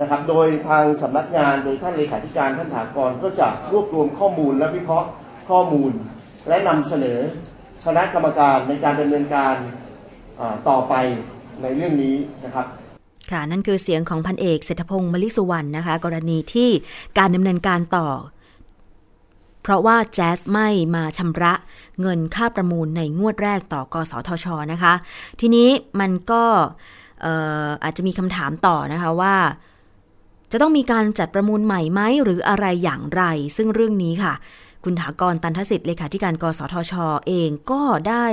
[0.00, 5.08] นะครับโดยทางสำนักงานโดยท่านเลขาธิการท่านถากรก็จะรวบรวมข้อมูลและวิเคราะห์
[5.50, 5.92] ข้อมูล
[6.48, 7.18] และนำเสนอ
[7.84, 9.54] คณะกรรมการในการดำเนินการ
[10.68, 10.94] ต่อไป
[11.62, 12.66] ในเรื่องนี้นะครับ
[13.30, 16.70] ค่ะนั่นคือเสียงของพันเอกเศรษฐพงศ์มลิสุวรรณนะคะ กรณีที่
[17.18, 18.06] การดำเนินการต่อ
[19.62, 21.52] เพราะว่าแจ๊สไม่มาชำระ
[22.00, 24.94] เงินค่าประมูลในงวดแรกต่อกสทชนะคะ
[25.40, 25.68] ทีนี้
[26.00, 26.44] มันก็
[27.84, 29.36] อาจจะมีคำถามต่อนะคะว่า
[30.52, 33.22] จะต้องมีการจัดประมูลใหม่ไหมหรืออะไรอย่างไร
[33.56, 34.34] ซึ่งเรื่องนี้ค่ะ
[34.84, 36.92] คุณถากรตันทสิทธิ์เลขาธิการกสทช
[37.26, 38.26] เองก็ได้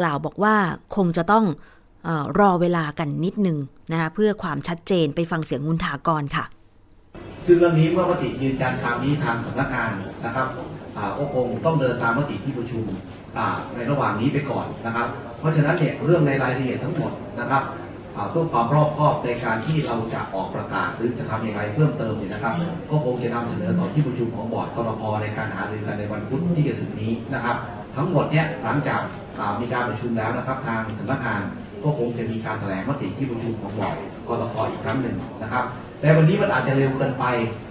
[0.00, 0.56] กล่าวบอกว่า
[0.96, 1.44] คงจะต้อง
[2.06, 3.58] อรอเวลากันนิดนึง
[3.92, 6.44] นะคะเพื่อความชัดเจนไปฟังเสียงคุณถากรค่ะ
[7.44, 9.90] ซึ่งเรื่องนี้เมื่อมติยืนยันตามนี้ทางสำนักงาน
[10.24, 10.46] นะครับ
[10.96, 12.84] อ่าก็คงต้องเดินตามมติที่ประชุม
[13.74, 15.06] ในระหว่างนี้ไปก่อนนะครับ
[15.38, 17.62] เพราะฉะนั้นเนี่ยเรื่องในรายละเอียดทั้งหมดนะครับ
[18.30, 22.54] เพื่อความรอบคอบในการที่เราจะออกประกาศหรือจะทำอย่างไรเพิ่มเติมเนี่ยนะครับ
[22.90, 27.56] ก็คงจะนำเสนอต่อที่ประชุมของบอร์ดกรพในการหารือกันในวันพุธที่จะถึงนี้นะครับ
[27.96, 29.00] ทั้งหมดเนี่ยหลังจาก
[29.60, 31.40] มีการประชุมแล้วนะครับ ทางสำนักงาน
[31.84, 33.96] ก็คงจะมีการแถลงมติที่ประชุมของบอร์ด
[34.28, 35.64] กรพอีกครั้งหนึ่งนะครับ
[36.00, 37.24] แต่วันนี้มันอาจจะเร็วเกินไป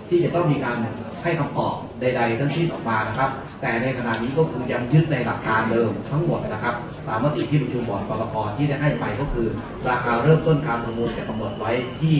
[0.09, 0.77] ที่จะต้องมีการ
[1.23, 3.29] ให้คำตอบใด ๆ ทั้งสิ้นออกมานะครับ
[3.61, 6.75] แต่ในขณะนี้ก็คือยังยึดในหลักการเดิมทั้งหมดนะครับ
[7.07, 9.47] ตามมติที่ประชุมบอร์ดกรพที่ได้ให้ไปก็คือ
[9.89, 12.15] ราคาเริ่มต้นการประมูลจะกำหนดไว้ที่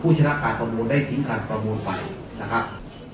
[0.00, 1.90] ผู้ชนะการประมูลได้ทิ้งการประมูลไป
[2.40, 2.64] นะครับ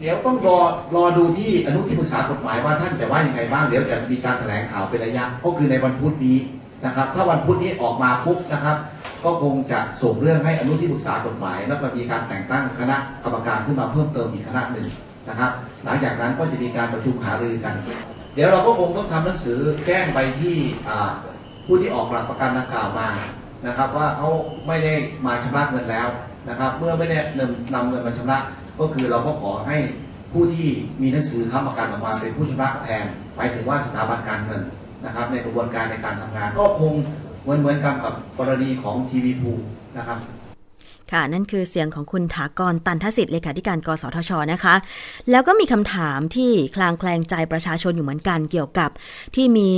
[0.01, 0.59] เดี๋ยวต้องรอ
[0.97, 6.39] รอดูที่อนุที่ปรึกษากฎหมายว่าท่านจะว่ายังไงบ้างเดี๋ยวจะมีการแถลงข่าวเป็นระยะก็คือในวันพุธนี้
[6.85, 8.77] นะครับ ถ้าวันพุธนี้ออกมาปุ๊บนะครับ
[9.25, 14.87] ก็คงจะส่งเรื่องให้อนุที่ปรึกษากฎหมาย แล้วก็มีการแต่งตั้งคณะกรรมการขึ้นมาเพิ่มเติมอีกคณะหนึ่ง
[15.29, 15.51] นะครับ
[15.85, 17.75] หลังจากนั้นก็จะมีการประชุมหารือกัน
[18.35, 20.57] เดี๋ยวเราก็คงต้องทำหนังสือแจ้งไปที่
[21.67, 23.09] ผู้ที่ออกหลักประกันดังกล่าวมา
[23.67, 24.31] นะครับ ว่าเขา
[24.67, 24.95] ไม่ได้
[25.27, 26.09] มาชำระเงินแล้ว
[26.49, 27.19] นะครับ เมื่อไม่ได้
[27.75, 28.39] นำเงินมาชำระ
[28.81, 29.79] ก็คือเราก็ขอให้
[30.33, 30.69] ผู้ที่
[31.03, 33.05] มีหนังสือค้ำประกันออกมาเป็นผู้ชำระแทน
[33.37, 34.63] ไปถึงว่าสถาบันการเงิน
[35.05, 36.93] นะครับ ในกระบวนการในการทำงาน ก็คง
[37.45, 39.53] เหมือนเหมือนกับกับกรณีของทีวีภู
[39.99, 40.19] นะครับ
[41.13, 44.75] ค่ะ นั่นคือเสียงของคุณถากรตันทสิทธิ์เลขาธิการกสทชนะคะ
[45.31, 48.91] แล้วก็มีคำถามที่คลางแคลงใจประชาชนอยู่เหมือนกันเกี่ยวกับ
[49.35, 49.73] ที่มี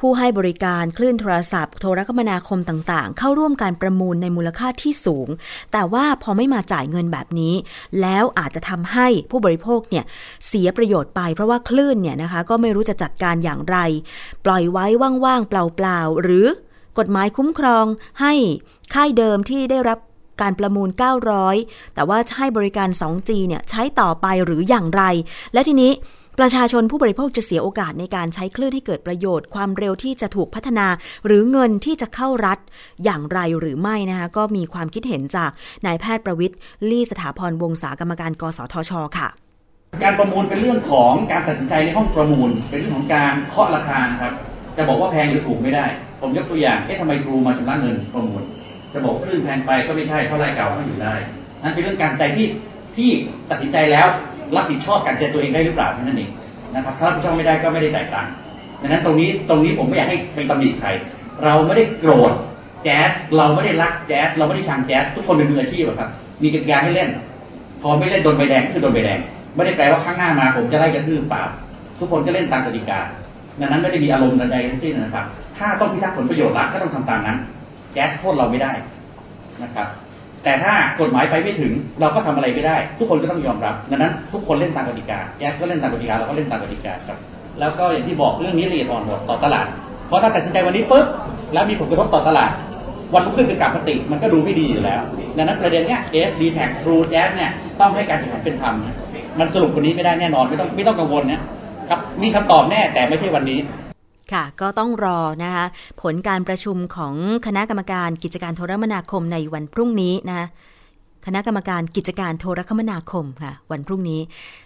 [0.00, 5.28] ผู้ให้บริการคลื่นโทรศัพท์ โทรคมนาคมต่างๆ เข้าร่วมการประมูลในมูลค่าที่สูง
[5.72, 7.54] แต่ว่าพอไม่มาจ่ายเงินแบบนี้
[8.00, 10.04] แล้วอาจจะทำให้ผู้บริโภคเนี่ย
[10.46, 13.76] เสียประโยชน์ไป เพราะว่าคลื่นเนี่ยนะคะก็ไม่รู้จะจัดการอย่างไร
[14.44, 14.86] ปล่อยไว้
[15.24, 16.46] ว่างๆเปล่าๆหรือ
[16.98, 17.84] กฎหมายคุ้มครอง
[18.20, 18.34] ให้
[18.94, 19.98] ค่ายเดิมที่ได้รับ
[20.40, 20.88] การประมูล
[21.42, 25.02] 900 แต่ว่าให้บริการ 2G เนี่ยใช้ต่อไปหรืออย่างไร
[25.52, 25.92] และทีนี้
[26.40, 30.86] ประชาชนผู้บริโภคจะเสียโอกาสในการใช้คลื่นให้เกิดประโยชน์ ความเร็วที่จะถูกพัฒนา
[31.26, 32.58] หรือเงินที่จะเข้ารัฐ
[33.04, 35.50] อย่างไรหรือไม่นะคะก็มีความคิดเห็นจาก
[35.86, 36.58] นายแพทย์ประวิทย์
[36.90, 39.28] ลี่สถาพรวงศากรรมการกสทช ค่ะ
[40.02, 44.34] การประมูลเป็นเรื่องของการตัดสินใจในห้องประมูล เป็นเรื่องของการเคาะราคาครับ
[44.76, 45.84] จะบอกว่าแพงหรือถูกไม่ได้
[46.20, 48.42] ผมยกตัวอย่าง เอ๊ะทำไมทรูมาชำระเงินประมูล
[48.92, 51.14] จะบอกคลื่นแพงไปก็ไม่ใช่เพราะรายเก่าก็อยู่ได้
[51.62, 52.46] นั่นเป็นเรื่องการใจที่
[52.96, 53.10] ที่
[53.50, 54.06] ตัดสินใจแล้ว
[54.56, 56.30] รับผิดชอบการเตือนตัวเองได้หรือเปล่าเท่านั้นเอง
[56.74, 58.32] นะครับ ถ้ารับผิดชอบไม่ได้ก็ไม่ได้จ่ายตังค์
[58.82, 60.88] ดังนั้นตรงนี้ตรงนี้ผมไม่อยากให้เป็นตำหนิใคร
[61.44, 62.32] เราไม่ได้โกรธ
[62.84, 66.08] แจ๊สเราไม่ได้รักแจ๊สเราไม่ได้ชังแจ๊สทุกคนเป็นมืออาชีพครับ
[66.42, 67.08] มีกติกาให้เล่น
[67.82, 69.18] พอไม่เล่นโดนใบแดงก็คือโดนใบแดง
[69.54, 71.42] ไม่ได้แปลว่าข้างหน้ามาผมจะไล่กระทืบเปล่า
[71.98, 73.00] ทุกคนก็เล่นตามกติกา
[73.60, 75.24] ดังนั้นไม่ได้มีอารมณ์ใดทั้งสิ้นนะครับ
[75.58, 77.36] ถ้าต้องพิทักษ์ผลประโยชน์รัฐก็ต้องทำตามนั้น
[77.94, 78.72] แก๊สโทษเราไม่ได้
[79.62, 79.86] นะครับ
[80.44, 87.18] แต่ถ้ากฎหมายไปไม่ถึงเราก็ทำอะไรไม่ได้ ทุกคนก็ต้องยอมรับดังนั้นทุกคนเล่นตามกติกา แก๊สก็เล่นตามกติกาเราก็เล่นตามกติกาครับ
[87.60, 89.66] แล้วก็อย่างที่บอกเรื่องนี้ละเอียดอ่อนหมดต่อตลาด
[90.06, 91.06] เพราะถ้าตัดสินใจวันนี้ปุ๊บ
[91.52, 92.50] แล้วมีผลกระทบต่อตลาด
[93.14, 95.00] วันรุ่งขึ้นเป็นกลับมติมันก็ดูไม่ดีอยู่แล้ว
[95.36, 98.96] ดังนั้นประเด็นเนี้ย SD Tag True Jazz เนี่ยต้องให้การแข่งขันเป็นธรรมนะ
[99.38, 101.40] มันสรุปคนนี้ไม่ได้แน่นอนไม่ต้องไม่ต้องกังวลนะ
[101.88, 103.58] ครับมีคำตอบแน่แต่ไม่ใช่วันนี้
[104.32, 105.66] ค่ะก็ต้องรอนะคะ
[106.02, 107.14] ผลการประชุมของ
[107.46, 110.46] คณะกรรมการกิจการโทรคมนาคมในวันพรุ่งนี้นะคะ
[111.26, 114.20] คณะกรรมการกิจการโทรคมนาคมค่ะ วันพรุ่งนี้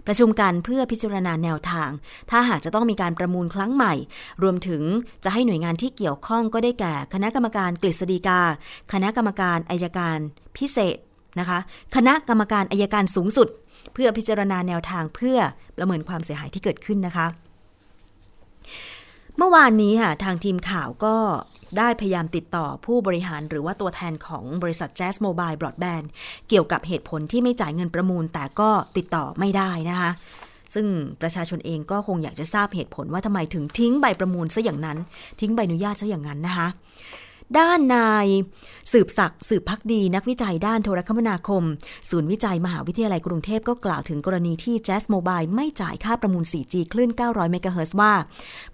[0.07, 1.91] ประชุมกันเพื่อพิจารณาแนวทาง
[2.31, 3.95] ถ้าหากจะต้องมีการประมูลครั้งใหม่
[4.43, 4.83] รวมถึง
[5.25, 8.41] จะให้หน่วยงานที่เกี่ยวข้องก็ได้แก่ คณะกรรมการกฤษฎีกา
[8.93, 10.19] คณะกรรมการอายการ
[10.57, 10.97] พิเศษ
[11.39, 11.59] นะคะ
[11.97, 13.49] คณะกรรมการอายการสูงสุด
[13.94, 15.38] เพื่อพิจารณาแนวทางเพื่อ
[15.77, 17.27] ประเมินความเสียหายที่เกิดขึ้นนะคะ
[19.38, 21.16] เมื่อวานนี้ค่ะทางทีมข่าวก็
[21.79, 26.07] ได้พยายามติดต่อผู้บริหารหรือว่าตัวแทนของบริษัท Jazz Mobile Broadband
[26.49, 30.11] เกี่ยวกับเหตุผลที่ไม่จ่ายเงินประมูล แต่ก็ติดต่อไม่ได้นะคะ
[30.75, 30.87] ซึ่ง
[31.22, 34.99] ประชาชนเองก็คงอยากจะทราบเหตุผลว่าทำไมถึงทิ้งใบประมูลซะอย่างนั้น
[35.40, 36.68] ทิ้งใบอนุญาตซะอย่างนั้นนะคะ
[37.59, 38.27] ด้านนาย
[38.93, 41.63] สืบศักดิ์สืบพักดี นักวิจัยด้านโทรคมนาคม
[42.11, 48.13] ศูนย์วิจัยมหาวิทยาลัยกรุงเทพก็กล่าวถึงกรณีที่ Jazz Mobile ไม่จ่ายค่าประมูล 4G คลื่น 900 เมกะเฮิรตซ์ว่า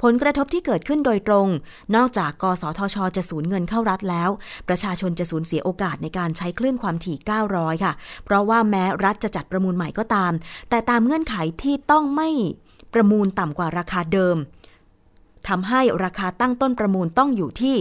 [0.02, 1.48] ผลกระทบที่เกิดขึ้นโดยตรง
[1.96, 4.30] นอกจากกสทช จะสูญเงินเข้ารัฐแล้ว
[4.68, 7.16] ประชาชนจะสูญเสียโอกาสในการใช้คลื่นความถี่
[7.50, 7.92] 900 ค่ะ
[8.24, 10.32] เพราะว่าแม้รัฐจะจัดประมูลใหม่ก็ตาม
[10.70, 12.28] แต่ตามเงื่อนไขที่ต้องไม่
[12.94, 14.36] ประมูลต่ำกว่าราคาเดิม
[15.48, 17.76] ทำให้ราคาตั้งต้นประมูลต้องอยู่ที่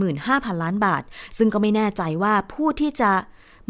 [0.00, 1.02] 75,000 ล้านบาท
[1.38, 3.10] ซึ่งก็ไม่แน่ใจว่าผู้ที่จะ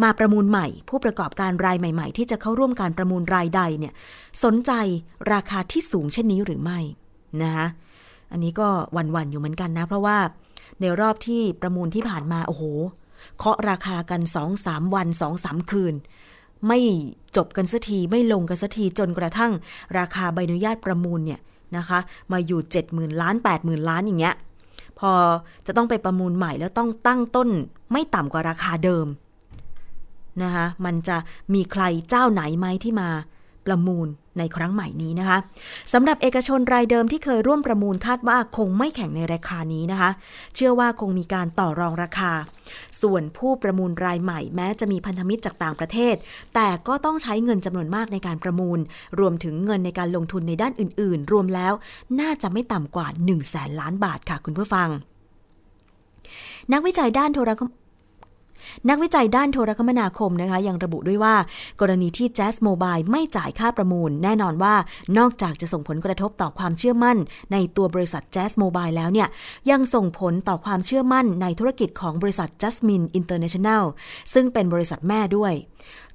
[0.02, 3.92] มาประมูลใหม่ ผู้ประกอบการรายใหม่ ๆ ที่จะเข้าร่วมการประมูลรายใดเนี่ย
[4.44, 4.72] สนใจ
[5.32, 6.78] ราคาที่สูงเช่นนี้หรือไม่
[7.42, 7.66] นะคะ
[8.32, 10.18] อันนี้ก็วันๆอยู่เหมือนกันนะ เพราะว่า
[10.80, 12.62] ในรอบที่ประมูลที่ผ่านมาโอ้โห
[13.38, 14.20] เคาะราคากัน
[14.58, 15.08] 2-3วัน
[15.40, 15.94] 2-3คืน
[16.68, 16.80] ไม่
[17.36, 19.52] จบกันสักทีไม่ลงกันสักทีจนกระทั่ง
[19.98, 21.40] ราคาใบอนุญาตประมูลเนี่ย
[21.78, 21.98] นะคะ
[22.32, 22.60] มาอยู่
[22.90, 24.34] 70,000 ล้าน 80,000 ล้านอย่างเงี้ย
[24.98, 25.12] พอ
[25.66, 27.48] จะต้องไปประมูลใหม่แล้วต้องตั้งต้น
[27.92, 29.06] ไม่ต่ำกว่าราคาเดิม
[30.42, 31.16] นะคะ มันจะ
[31.54, 33.08] มีใครเจ้าไหนไหมที่มา
[33.66, 35.38] ประมูลในครั้งใหม่นี้นะคะ
[35.92, 40.10] สำหรับเอกชนรายเดิมที่เคยร่วมประมูลคาดว่าคงไม่แข่งในราคานี้นะคะ
[40.54, 42.32] เชื่อว่าคงมีการต่อรองราคา
[43.02, 46.14] ส่วนผู้ประมูลรายใหม่แม้จะมีพันธมิตรจากต่างประเทศ
[46.54, 48.78] แต่ก็ต้องใช้เงินจำนวนมากในการประมูล
[49.18, 51.72] รวมถึงเงินในการลงทุนในด้านอื่น ๆ รวมแล้ว
[52.20, 54.88] น่าจะไม่ต่ำกว่า1 0 0 0 0แสนล้านบาทค่ะคุณผู้ฟัง
[56.72, 57.70] นักวิจัยด้านโทรคม
[58.88, 61.34] นักวิจัยด้านโทรคมนาคมนะคะ ยังระบุด้วยว่า
[61.80, 64.74] กรณีที่ Jazz Mobile ไม่จ่ายค่าประมูล แน่นอนว่า
[65.18, 67.16] นอกจากจะส่งผลกระทบต่อความเชื่อมั่น
[67.52, 69.28] ในตัวบริษัท Jazz Mobile แล้วเนี่ย
[69.70, 73.82] ยังส่งผลต่อความเชื่อมั่นในธุรกิจของบริษัท Jasmine International
[74.34, 75.52] ซึ่งเป็นบริษัทแม่ด้วย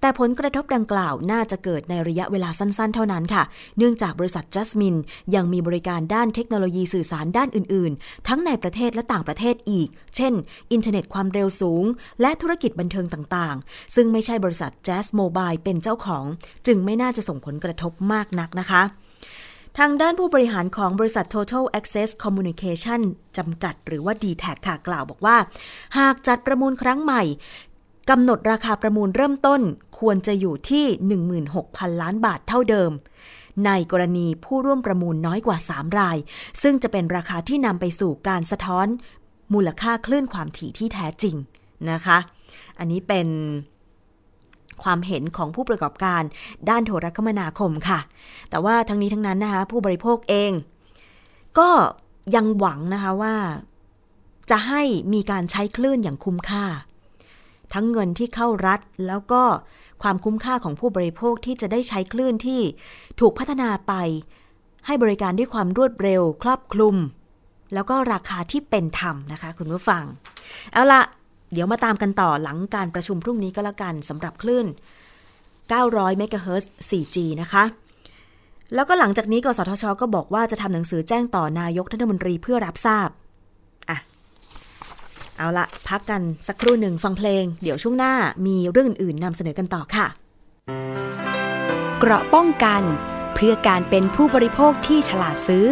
[0.02, 3.44] แต่ผลกระทบดังกล่าวน่าจะเกิดในระยะเวลาสั้นๆ เท่านั้นค่ะ
[3.78, 5.00] เนื่องจากบริษัท Jasmine
[5.36, 10.34] ยังมีบริการด้านเทคโนโลยีสื่อสารด้านอื่น ๆ ทั้งในประเทศและต่างประเทศอีก เช่น
[10.72, 11.86] อินเทอร์เน็ตความเร็วสูง
[12.22, 16.26] และธุรกิจบันเทิงต่าง ๆ ซึ่งไม่ใช่บริษัท Jazz Mobile เป็นเจ้าของ
[16.68, 18.84] จึงไม่น่าจะส่งผลกระทบมากนักนะคะ
[19.80, 23.02] ทางด้านผู้บริหารของบริษัท Total Access Communication
[23.38, 25.38] จำกัดหรือว่า d t แทค่ะกล่าวบอกว่า
[25.98, 27.24] หากจัดประมูลครั้งใหม่
[28.10, 29.62] กำหนดราคาประมูลเริ่มต้น
[30.00, 30.86] ควรจะอยู่ที่
[31.44, 32.92] 16,000 ล้านบาทเท่าเดิม
[33.66, 36.18] ในกรณีผู้ร่วมประมูลน้อยกว่า 3 ราย
[36.62, 38.88] ซึ่งจะเป็นราคาที่นำไปสู่การสะท้อน
[39.54, 41.36] มูลค่าคลื่นความถี่ที่แท้จริง
[41.92, 42.18] นะคะ
[42.80, 43.28] อันนี้เป็น
[44.84, 46.22] ความเห็นของผู้ประกอบการ
[46.70, 48.00] ด้านโทรคมนาคมค่ะ
[48.50, 50.52] แต่ว่าทั้งนี้ทั้งนั้นนะคะผู้บริโภคเอง
[51.60, 51.70] ก็
[52.36, 53.36] ยังหวังนะคะว่า
[54.50, 54.82] จะให้
[55.14, 56.66] มีการใช้คลื่นอย่างคุ้มค่า
[57.74, 59.44] ทั้งเงินที่เข้ารัฐ แล้วก็
[60.04, 62.62] ความคุ้มค่าของผู้บริโภคที่จะได้ใช้คลื่นที่
[63.20, 63.94] ถูกพัฒนาไป
[64.86, 66.96] ให้บริการด้วยความรวดเร็วครอบคลุม
[67.74, 70.04] แล้วก็ราคาที่เป็นธรรมนะคะ คุณผู้ฟัง
[70.74, 71.02] เอาละ
[71.54, 74.68] เดี๋ยวมาตามกันต่อหลังการประชุมพรุ่งนี้ก็แล้วกันสำหรับคลื่น
[75.42, 77.64] 900เมกะเฮิรตซ์ 4G นะคะ
[78.76, 83.10] แล้วก็หลังจากนี้กสทช ก็บอกว่าจะทำหนังสือแจ้งต่อนายกรัฐมนตรีเพื่อรับทราบ
[83.90, 83.98] อะ
[85.42, 88.14] เอาละพักกันสักครู่หนึ่งฟังเพลง เดี๋ยวช่วงหน้า
[88.46, 90.08] มีเรื่องอื่นๆนำเสนอกันต่อค่ะ
[92.00, 92.82] เกราะป้องกัน
[93.34, 95.66] เพื่อการเป็นผู้บริโภคที่ฉลาดซื้อ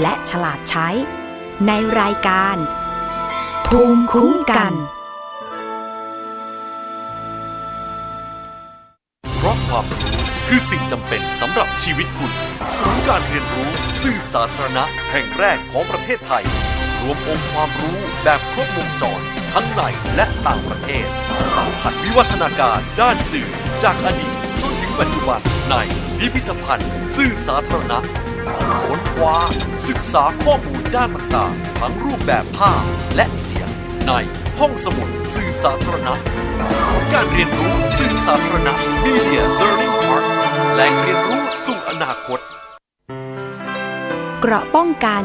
[0.00, 0.88] และฉลาดใช้
[1.66, 2.56] ในรายการ
[3.66, 4.72] ภูมิคุ้มกัน
[9.36, 10.14] เพราะความรู้
[10.46, 12.32] คือสิ่งจำเป็นสำหรับชีวิตคุณ
[12.76, 13.68] ศูนย์การเรียนรู้
[14.02, 16.44] สื่อสาธารณะแห่งแรกของประเทศไทย
[17.04, 19.20] รวมองค์ความรู้แบบครบวงจร
[19.52, 19.82] ทั้งใน
[20.16, 21.06] และต่างประเทศ
[21.56, 23.48] สัมผัสวิวัฒนาการด้านสื่อ
[23.84, 25.40] จากอดีตจนถึงปัจจุบัน
[25.70, 25.74] ใน
[26.18, 27.98] พิพิธภัณฑ์สื่อสาธารณะ
[28.86, 29.36] ค้นคว้า
[29.88, 32.82] ศึกษาข้อมูลด้านต่างๆ ทั้งรูปแบบภาพ
[33.16, 33.68] และเสียง
[34.06, 34.12] ใน
[34.58, 36.14] ห้องสมุดสื่อสาธารณะ
[36.84, 38.74] ศูนย์การเรียนรู้สื่อสาธารณะ
[39.04, 40.24] Media Learning Park
[40.74, 42.40] แหล่งเรียนรู้สู่อนาคต
[44.40, 45.24] เกราะป้องกัน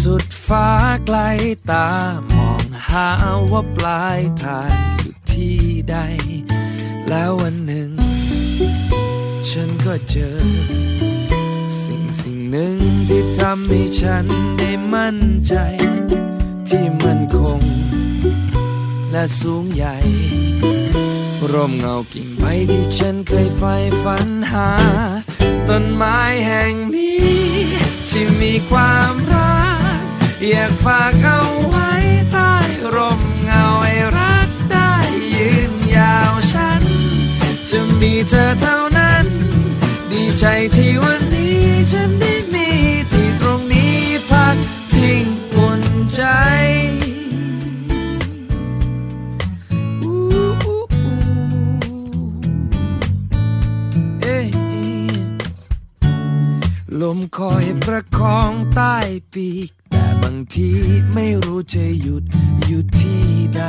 [0.00, 0.68] สุดฟ้า
[1.06, 1.18] ไกล
[1.70, 1.90] ตา
[2.32, 3.08] มองหา
[3.50, 5.58] ว่าปลายทางอยู่ที่
[5.90, 5.96] ใด
[7.08, 7.90] แล้ววันหนึ่ง
[9.48, 10.38] ฉันก็เจอ
[11.82, 12.76] สิ่งสิ่งหนึ่ง
[13.08, 14.24] ที่ทำให้ฉัน
[14.58, 15.54] ได้มั่นใจ
[16.68, 17.60] ที่มันคง
[19.12, 19.96] และสูงใหญ่
[21.52, 24.70] ร่มเงากิ่งใบที่ฉันเคยใฝ่ฝันหา
[25.68, 27.26] ต้นไม้แห่งนี้
[28.08, 29.57] ที่มีความรัก
[30.50, 31.92] อยากฝากเอาไว้
[32.32, 32.54] ใต้
[32.94, 34.92] ร่มเงาให้รักได้
[35.34, 36.82] ยืนยาวฉัน
[37.68, 39.26] จะมีเธอเท่านั้น
[40.10, 40.44] ดีใจ
[40.76, 42.68] ที่วันนี้ฉันได้มี
[43.12, 43.96] ที่ตรงนี้
[44.30, 44.56] พัก
[44.92, 45.82] พิงอุ่น
[46.14, 46.22] ใจ
[57.00, 58.96] ลมคอยประคองใต้
[59.34, 60.70] ปีกางที
[61.14, 62.24] ไม่รู้จะหยุด
[62.64, 63.24] อยู่ที่
[63.56, 63.62] ใด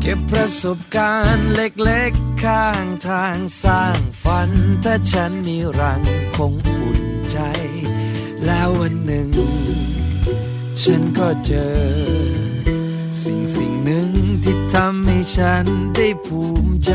[0.00, 4.50] เก็บประสบการณ์เล็กๆข้างทางสร้างฝัน
[4.84, 6.02] ถ้าฉันมีรัง
[6.36, 7.38] คงอุ่นใจ
[8.44, 9.30] แล้ววันหนึ่ง
[10.82, 11.74] ฉันก็เจอ
[13.22, 14.10] สิ่งสิ่งหนึ่ง
[14.44, 15.64] ที่ทำให้ฉัน
[15.96, 16.92] ได้ภูมิใจ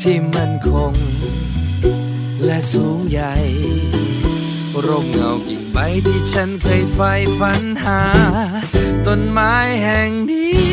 [0.00, 0.94] ที่มันคง
[2.44, 3.34] และสูงใหญ่
[4.86, 8.02] ร่มเงากิ่งใบที่ฉันเคยใฝ่ฝันหา
[9.06, 10.68] ต้นไม้แห่งนี้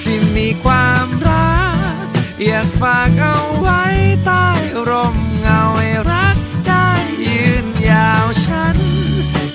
[0.00, 1.56] ที่มีความรั
[2.02, 2.06] ก
[2.44, 3.84] อยากฝากเอาไว้
[4.26, 4.48] ใต้
[4.88, 6.36] ร่มเงาให้รัก
[6.66, 6.88] ได้
[7.24, 8.76] ยืนยาวฉัน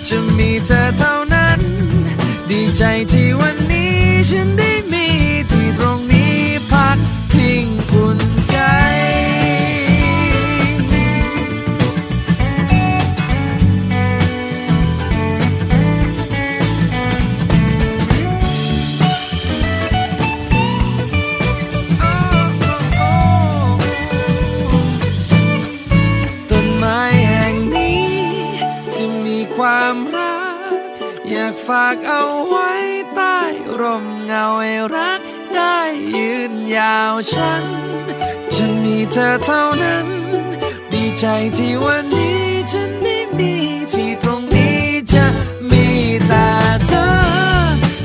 [0.08, 1.60] จะมีเธอเท่านั้น
[2.50, 3.96] ดีใจที่วันนี้
[4.30, 5.08] ฉันได้มี
[5.52, 6.36] ที่ตรงนี้
[6.72, 6.98] พัก
[31.68, 32.72] ฝากเอาไว้
[33.16, 33.40] ใต้
[33.80, 35.22] ร่มเงาให้รัก
[35.56, 35.78] ได้
[36.16, 37.64] ยืนยาวฉัน
[38.54, 40.08] จะมีเธอเท่านั้น
[40.94, 41.26] ดีใจ
[41.58, 43.54] ที่วันนี้ฉันได้มี
[43.94, 44.82] ที่ตรงนี้
[45.14, 45.26] จะ
[45.72, 45.88] มี
[46.28, 46.50] แต่
[46.88, 47.08] เธอ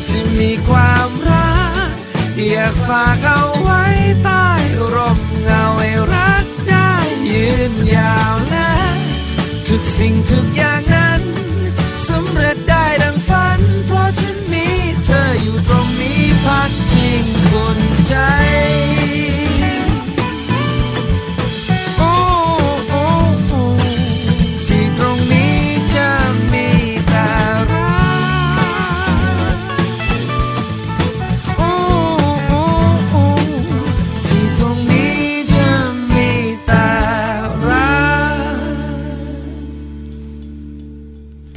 [0.06, 1.52] ที่มีความรั
[1.88, 1.90] ก
[2.50, 3.84] อยากฝากเอาไว้
[4.24, 4.46] ใต้
[4.94, 6.90] ร่มเงาให้รักได้
[7.30, 8.70] ยืนยาวและ
[9.66, 11.20] ทุกสิ่งทุกอย่างนั้น
[17.50, 17.78] คน
[18.08, 18.14] ใจ
[21.98, 22.12] โอ้
[22.90, 23.02] โอ้
[23.48, 23.62] โอ้
[24.68, 25.56] ที่ตรงนี้
[25.94, 26.10] จะ
[26.52, 26.66] มี
[27.08, 27.28] แต่
[27.72, 27.92] รั
[29.54, 29.58] ก
[31.58, 31.70] โอ้
[32.48, 32.62] โอ้
[33.10, 33.22] โอ้
[34.28, 35.16] ที่ตรงนี้
[35.56, 35.70] จะ
[36.14, 36.30] มี
[36.66, 36.88] แต่
[37.68, 37.98] รั
[38.34, 38.58] ก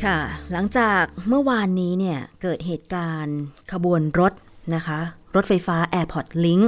[0.04, 0.20] ค่ะ
[0.52, 3.38] หลังจากเมื่อวานนี้เนี่ย เกิดเหตุการณ์
[3.72, 4.34] ขบวนรถ
[4.76, 5.02] นะคะ
[5.36, 6.66] รถไฟฟ้า Airport Link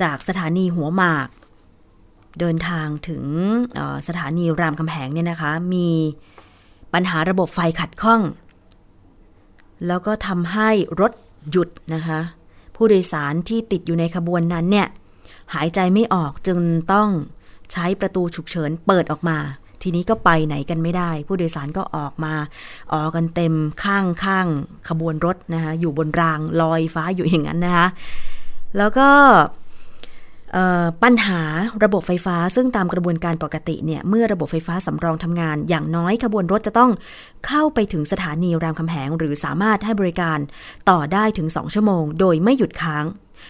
[0.00, 1.28] จากสถานีหัวหมาก
[2.40, 3.24] เดินทางถึง
[4.08, 5.90] สถานีรามคำแหงเนี่ยนะคะ มี
[6.94, 8.22] ปัญหาระบบไฟขัดข้อง
[9.86, 11.12] แล้วก็ทำให้รถ
[11.50, 12.20] หยุดนะคะ
[12.76, 14.88] ผู้โดยสารที่ติดอยู่ในขบวนนั้นเนี่ย
[15.54, 16.58] หายใจไม่ออกจึง
[16.92, 17.08] ต้อง
[17.72, 19.38] ใช้ประตูฉุกเฉินเปิดออกมา
[19.82, 22.34] ทีนี้ก็ไปไหนกันไม่ได้ ผู้โดยสารก็ออกมา
[22.92, 23.54] ออกกันเต็ม
[23.84, 24.46] ข้างข้าง
[24.88, 27.86] ขบวนรถนะคะอยู่บนรางลอยฟ้าอยู่อย่างนั้นนะคะ
[28.78, 29.08] แล้วก็
[31.02, 31.42] ปัญหา
[31.84, 36.90] ระบบไฟฟ้าซึ่งตามกระบวนการปกติเนี่ยเมื่อระบบไฟฟ้าสำรองทำงาน อย่างน้อยขบวนรถจะต้อง
[37.46, 40.38] เข้าไปถึงสถานีรามคำแหง หรือสามารถให้บริการ
[40.90, 43.04] ต่อได้ถึง 2 ชั่วโมง โดยไม่หยุดค้าง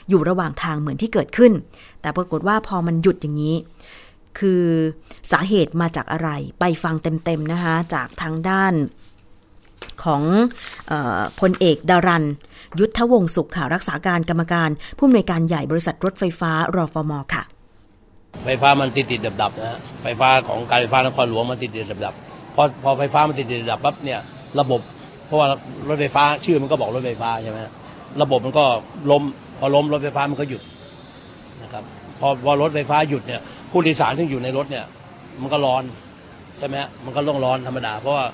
[0.08, 1.52] อยู่ระหว่างทางเหมือนที่เกิดขึ้น
[2.00, 3.56] แต่ปรากฏว่าพอมันหยุดอย่างนี้
[4.38, 4.62] คือ
[5.32, 8.74] สาเหตุมาจากอะไรไปฟังเต็มๆนะคะ จากทางด้าน
[10.04, 10.22] ของ
[10.90, 12.24] ออพลเอกดารัน
[12.80, 17.42] ยุทธวงศุขค่ะรักษาการกรรมการผู้อำนวยการใหญ่บริษัทรถไฟฟ้ารอฟมค่ะ
[18.44, 22.14] ไฟฟ้ามันติดติดดับดับนะฮะไฟฟ้าของการไฟฟ้านครหลวงมันติดติดดับดับ
[22.54, 24.20] พอพอไฟฟ้ามันติดติดดับปั๊บเนี่ย
[24.60, 24.80] ระบบ
[25.26, 25.46] เพราะว่า
[25.88, 27.58] รถไฟฟ้าชื่อมันก็บอกรถไฟฟ้าใช่ไหม
[28.22, 28.64] ระบบมันก็
[29.10, 29.22] ล้ม
[29.58, 30.62] พอล้มรถไฟฟ้ามันก็หยุด
[31.62, 31.84] นะครับ
[32.20, 34.86] พอพอรถไฟฟ้าหยุดเนี่ย ผู้โดยสารที่อยู่ในรถเนี่ย
[35.42, 35.82] มันก็ร้อน
[36.58, 38.24] ใช่ไหมมันก็ต้องร้อนธรรมดา เพราะว่า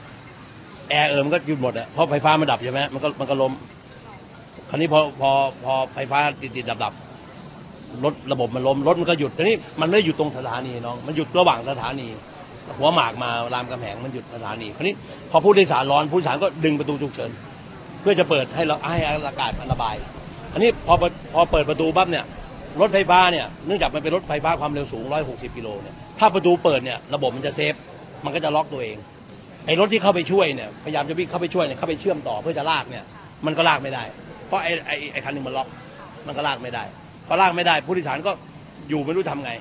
[0.90, 3.52] แอร์เออมันก็หยุดหมดอะเพราะไฟฟ้ามันดับใช่ไหมมันก็มันก็ล้ม
[4.68, 5.30] คราวนี้พอพอ
[5.64, 6.92] พอไฟฟ้าติดติดดับดับ
[8.04, 12.06] รถระบบมันล้มรถมันก็หยุดทีนี้มันไม่ได้หยุดตรงสถานีน้องมันหยุดระหว่างสถานี
[12.78, 14.94] หัวหมากมารามกำแหงมันหยุดสถานีคราวนี้
[15.30, 17.30] พอผู้โดยสารร้อนผู้โดยสารก็ดึงประตูฉุกเฉิน
[18.00, 19.96] เพื่อจะเปิดให้เราให้อากาศมันระบาย
[20.52, 20.94] อันนี้พอ
[21.34, 22.24] พอเปิดประตูปั๊บเนี่ย
[22.80, 27.74] รถไฟฟ้าเนี่ยเนื่องจากมันเป็นรถไฟฟ้าความเร็วสูง 160 กิโลเนี่ยถ้าประตูเปิดเนี่ยระบบมันจะเซฟ
[28.24, 28.96] มันก็จะล็อกตัวเอง
[29.66, 33.04] ไอ้รถที่เข้าไปช่วยเนี่ยพยายามจะวิ่งเข้าไปช่วยเนี่ยเข้าไปเชื่อมต่อเพื่อจะลากเนี่ย
[33.46, 34.04] มันก็ลากไม่ได้
[34.46, 35.68] เพราะไอ้ไอ้ไอ้คันหนึ่งมันล็อก
[36.26, 36.84] มันก็ลากไม่ได้
[37.28, 38.32] พอลากไม่ได้ผู้โดยสารก็
[38.88, 39.52] อยู่ไม่รู้ทำไง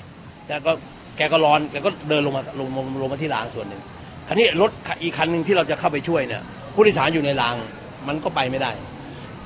[0.47, 0.71] แต่ก็
[1.17, 3.81] แกก็ร้อนแกก็เดินลงมาลงลงลงมาที่รางส่วนหนึ่ง
[4.27, 4.71] คราวนี้รถ
[5.03, 6.41] อีกคันหนึ่งที่เราจะเข้าไปช่วยเนี่ย
[6.75, 7.55] ผู้โดยสารอยู่ในราง
[8.07, 8.71] มันก็ไปไม่ได้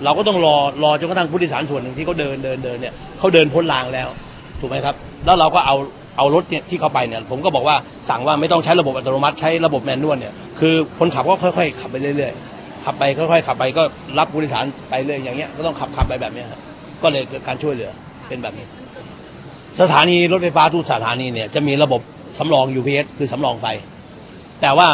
[0.04, 4.08] เราก็ต้องรอรอจนกระทั่งผู้โดยสารส่วนหนึ่งที่เขาเดินเดินเดินเนี่ยเขาเดินพ้นรางแล้ว
[4.60, 4.96] ถูกไหมครับ
[5.26, 5.76] แล้วเราก็เอา
[6.18, 7.76] เอารถเนี่ยที่เข้าไปเนี่ยผมก็บอกว่า
[8.10, 13.84] สั่งว่าไม่ต้องใช้ระบบอัตโนมัติใช้ระบบแมนนวลเนี่ยคือคนขับก็ค่อยๆ ขับไปเรื่อยๆขับไปค่อยๆขับไปก็
[14.20, 16.62] รับผู้โดยสารไปเรื่อยอย่างเงี้ยก็ต้องขับขับไปแบบเนี้ยครับ
[17.04, 17.92] ก็เลยเกิดการช่วยเหลือ
[18.28, 18.66] เป็นแบบนี้
[19.82, 22.02] สถานีรถไฟฟ้าทุกสถานีเนี่ยจะมีระบบ
[22.40, 23.68] สำรอง UPS คือสำรองไฟ
[24.62, 24.88] แต่ว่า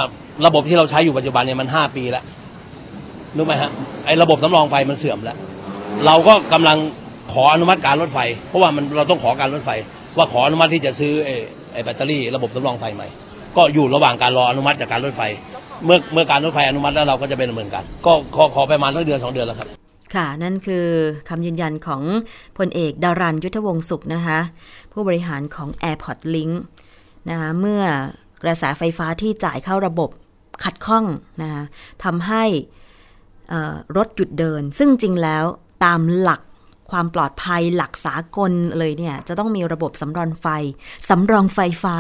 [0.46, 2.24] ระบบที่เราใช้อยู่ปัจจุบันเนี่ยมันห้าปีแล้ว
[3.38, 3.72] รู้ไหมฮะ
[4.06, 5.38] ไอ้ระบบสำรองไฟมันเสื่อมแล้ว
[6.06, 6.78] เราก็กำลัง
[7.34, 9.70] ขออนุมัติการรถไฟ เพราะว่ามันเราต้องขอการรถไฟ
[10.18, 11.36] ว่าขออนุมัติที่จะซื้อไอ้
[11.74, 13.08] ไอ้แบตเตอรี่ระบบสำรองไฟใหม่
[13.58, 15.22] ก็อยู่ระหว่างการรออนุมัติจากการรถไฟ
[15.86, 19.68] เมื่อเมื่อการรถไฟอนุมัติแล้วเราก็จะเป็นดำเนินการก็ขอขอไประมาณสักเดือนสองเดือนแล้วครับ
[20.16, 20.86] ค่ะ นั่นคือ
[21.30, 22.02] คำยืนยันของ
[22.58, 24.40] พลเอกดารันยุทธวงศุขนะคะ
[24.92, 26.54] ผู้บริหารของ Airport Link
[27.30, 27.82] นะคะเมื่อ
[28.44, 30.10] กระแสไฟฟ้าที่จ่ายเข้าระบบ
[30.64, 31.06] ขัดข้อง
[31.42, 31.64] นะคะ
[32.04, 32.44] ทำให้
[33.98, 35.46] รถหยุดเดิน ซึ่งจริงแล้ว
[35.84, 36.42] ตามหลัก
[36.92, 40.48] ความปลอดภัยหลักสากลเลยเนี่ย จะต้องมีระบบสำรองไฟ
[41.10, 41.98] สำรองไฟฟ้า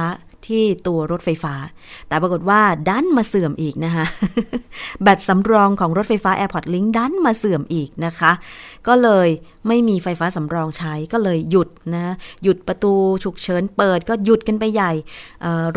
[0.51, 1.55] ที่ตัวรถไฟฟ้า
[2.07, 4.05] แต่ปรากฏว่าดันมาเสื่อมอีกนะคะ
[5.01, 8.31] แบตสำรองของรถไฟฟ้า Airport Link ดันมาเสื่อมอีกนะคะ
[8.87, 9.27] ก็เลย
[9.67, 12.93] ไม่มีไฟฟ้าสำรองใช้ก็เลยหยุดนะหยุดประตู
[13.23, 14.91] ฉุกเฉินเปิดก็หยุดกันไปใหญ่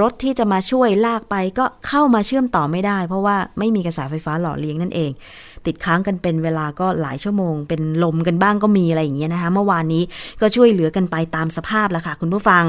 [0.01, 5.11] รถที่จะมาช่วยลากไปก็เข้ามาเชื่อมต่อไม่ได้ เพราะว่าไม่มีกระแสไฟฟ้าหล่อเลี้ยงนั่นเอง
[5.67, 10.03] ติดค้างกันเป็นเวลาก็หลายชั่วโมง เป็นลมกันบ้างก็มีอะไรอย่างเงี้ยนะคะ เมื่อวานนี้
[10.41, 12.65] ก็ช่วยเหลือกันไปตามสภาพแล้วค่ะ คุณผู้ฟัง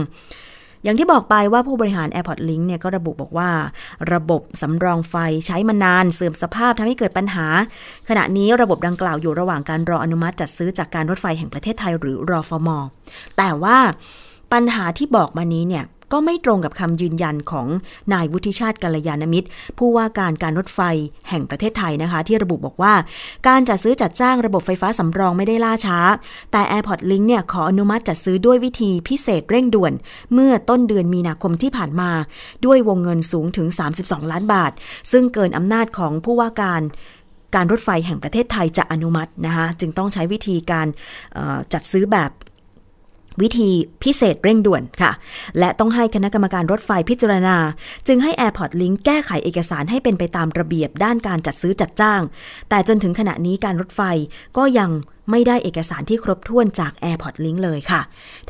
[0.84, 3.50] อย่างที่บอกไปว่าผู้บริหาร Airport Link เนี่ยก็ระบุบอกว่า
[4.14, 7.48] ระบบสำรองไฟใช้มานานเสื่อมสภาพทำให้เกิดปัญหา
[8.10, 12.70] ขณะนี้ระบบดังกล่าวอยู่ระหว่างการรออนุมัติจัดซื้อจากการรถไฟแห่งประเทศไทยหรือรอฟม
[13.38, 13.78] แต่ว่า
[14.54, 15.84] ปัญหาที่บอกมานี้เนี่ย
[16.14, 17.68] ก็ไม่ตรงกับคำยืนยันของ
[18.14, 19.48] นายวุฒิชาติกัลยาณมิตร
[19.78, 20.80] ผู้ว่าการการรถไฟ
[21.30, 22.94] แห่งประเทศไทยนะคะ ที่ระบุบอกว่า
[23.48, 26.00] การจัดซื้อจัดจ้างระบบไฟฟ้าสำรองไม่ได้ล่าช้า
[26.52, 29.94] แต่ Airport Link เนี่ยขออนุมัติจัดซื้อด้วยวิธีพิเศษเร่งด่วน
[30.34, 32.12] เมื่อต้นเดือนมีนาคมที่ผ่านมา
[32.66, 33.68] ด้วยวงเงินสูงถึง
[34.00, 34.72] 32 ล้านบาท
[35.12, 36.82] ซึ่งเกินอำนาจของผู้ว่าการ
[37.56, 40.88] การรถไฟแห่งประเทศไทยจะอนุมัตินะคะจึงต้องใช้วิธีการ
[41.74, 42.32] จัดซื้อแบบ
[43.42, 43.70] วิธี
[44.04, 45.12] พิเศษเร่งด่วนค่ะ
[45.60, 47.58] และต้องให้คณะกรรมการรถไฟพิจารณา
[48.08, 52.22] จึงให้ Airport Link แก้ไขเอกสารให้เป็นไปตามระเบียบด้านการจัดซื้อจัดจ้าง
[52.70, 54.02] แต่จนถึงขณะนี้การรถไฟ
[54.58, 54.90] ก็ยัง
[55.32, 58.02] ไม่ได้เอกสารที่ครบถ้วนจาก Airport Link เลยค่ะ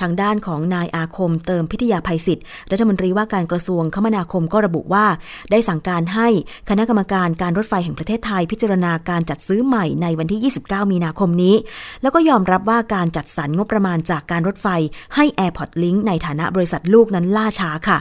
[0.02, 5.06] ทางด้านของนายอาคมเติมพิทยาภัยศิษย์รัฐมนตรีว่าการกระทรวงคมนาคมก็ระบุว่า
[5.52, 6.28] ได้สั่งการให้
[6.70, 11.56] คณะกรรมการการรถไฟแห่งประเทศไทย พิจารณาการจัดซื้อใหม่ในวันที่ 29 มีนาคมนี้
[12.02, 14.68] แล้วก็ยอมรับว่าการจัดสรรงบประมาณจากการรถไฟ
[15.16, 17.98] ให้ Airport Link ในฐานะบริษัทลูกนั้นล่าช้าค่ะ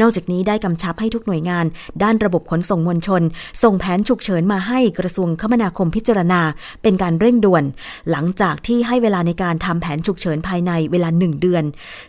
[0.00, 1.64] นอกจากนี้ได้กำชับให้ทุกหน่วยงาน
[2.02, 3.22] ด้านระบบขนส่งมวลชน
[3.62, 6.40] ส่งแผนฉุกเฉินมาให้กระทรวงคมนาคมพิจารณา
[6.82, 7.64] เป็นการเร่งด่วน
[8.14, 11.64] หลังจากที่ให้เวลาในการทำแผนฉุกเฉินภายในเวลา 1 เดือน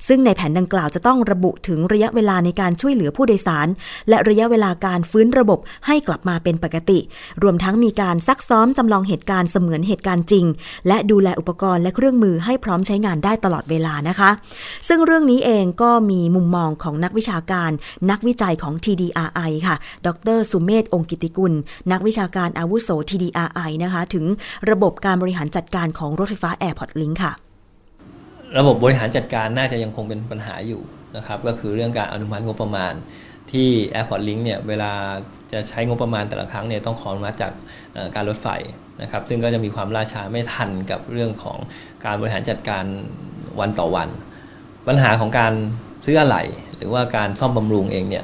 [0.08, 3.68] ซึ่งในแผนดังกล่าวจะต้องระบุถึงระยะเวลาในการช่วยเหลือผู้โดยสาร
[4.10, 6.99] และระยะเวลาการฟื้นระบบให้กลับมาเป็นปกติ
[7.43, 10.45] รวมทั้งมีการซักซ้อมจำลองเหตุการณ์เสมือนเหตุการณ์จริง
[10.88, 14.30] และดูแลอุปกรณ์และเครื่องมือให้พร้อมใช้งานได้ตลอดเวลานะคะ
[14.88, 17.72] ซึ่งเรื่องนี้เองก็มีมุมมองของนักวิชาการ
[18.12, 19.76] นักวิจัยของ TDRI ค่ะ
[20.08, 21.53] ดรสุเมธองกิติกุล
[21.91, 24.26] นักวิชาการอาวุโส TDRI นะคะ ถึง
[24.70, 27.34] ระบบการบริหารจัดการของรถไฟฟ้า Airport Link ค่ะ
[28.58, 30.82] ระบบบริหารจัดการน่าจะยังคงเป็นปัญหาอยู่
[31.18, 32.93] นะครับก็คือเรื่องการอนุมัติงบประมาณ
[33.52, 34.91] ที่ Airport Link เนี่ยเวลา
[35.54, 37.52] จะใช้งบประมาณแต่ละครั้งเนี่ยต้องขออนุมัติจาก
[38.16, 38.48] การรถไฟ
[39.02, 41.58] นะครับซึ่งก็จะมีความล่าช้าไม่ทันกับเรื่องของ
[42.06, 42.84] การบริหารจัดการ
[43.60, 44.10] วันต่อวัน
[44.88, 45.54] ปัญหาของการ
[46.06, 46.43] ซื้ออะไหล่
[46.78, 48.24] หรือว่าการซ่อมบำรุงเองเนี่ย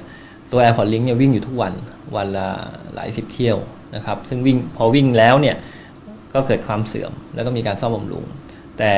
[0.51, 1.74] ตัว Airport Link เนี่ยวิ่งอยู่ทุกวัน
[2.15, 2.47] วันละ
[2.93, 3.57] หลายสิบเที่ยว
[3.95, 5.55] นะครับซึ่งวิ่งพอวิ่งแล้วเนี่ย
[6.34, 8.25] ก็เกิดความเสื่อม แล้วก็มีการซ่อมบำรุง
[8.79, 8.93] แต่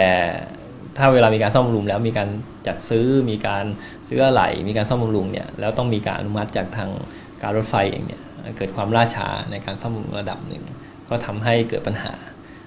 [0.97, 2.29] ถ้าเวลามีการซ่อมบำรุงแล้วมีการ
[2.67, 3.65] จัดซื้อมีการ
[4.07, 6.89] ซื้ออะไหล่มีการซ่อมบำรุงเนี่ยแล้วต้องมีการอนุมัติจากทาง
[7.41, 8.21] การรถไฟเองเนี่ย
[8.57, 10.63] เกิดความล่าช้าในการซ่อมบำรุงระดับหนึ่ง
[11.09, 12.13] ก็ทำให้เกิดปัญหา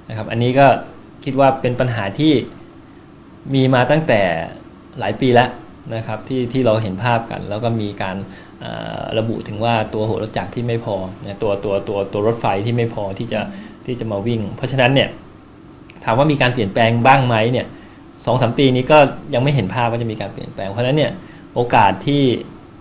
[0.09, 0.67] นะครับ อันนี้ก็
[1.25, 2.33] คิดว่าเป็นปัญหาที่
[3.55, 4.23] มีมาตั้งแต่
[4.99, 5.49] หลายปีแล้ว
[5.95, 8.17] นะครับที่ที่เราเห็นภาพกัน แล้วก็มีการ
[9.19, 10.97] ระบุถึงว่าตัวหัวรถจักรที่ไม่พอ
[11.43, 13.41] ตัวตัวตัวตัวรถไฟที่ไม่พอที่จะ
[13.87, 15.09] ที่จะมาวิ่ง เพราะฉะนั้นเนี่ย
[16.05, 17.67] ถามว่ามีการเปลี่ยนแปลงบ้างไหมเนี่ย
[18.25, 18.99] สองสามปีนี้ก็
[19.35, 21.13] ยังไม่เห็นภาพว่าจะมีการเปลี่ยนแปลง เพราะฉะนั้นเนี่ย
[21.55, 22.25] โอกาสที่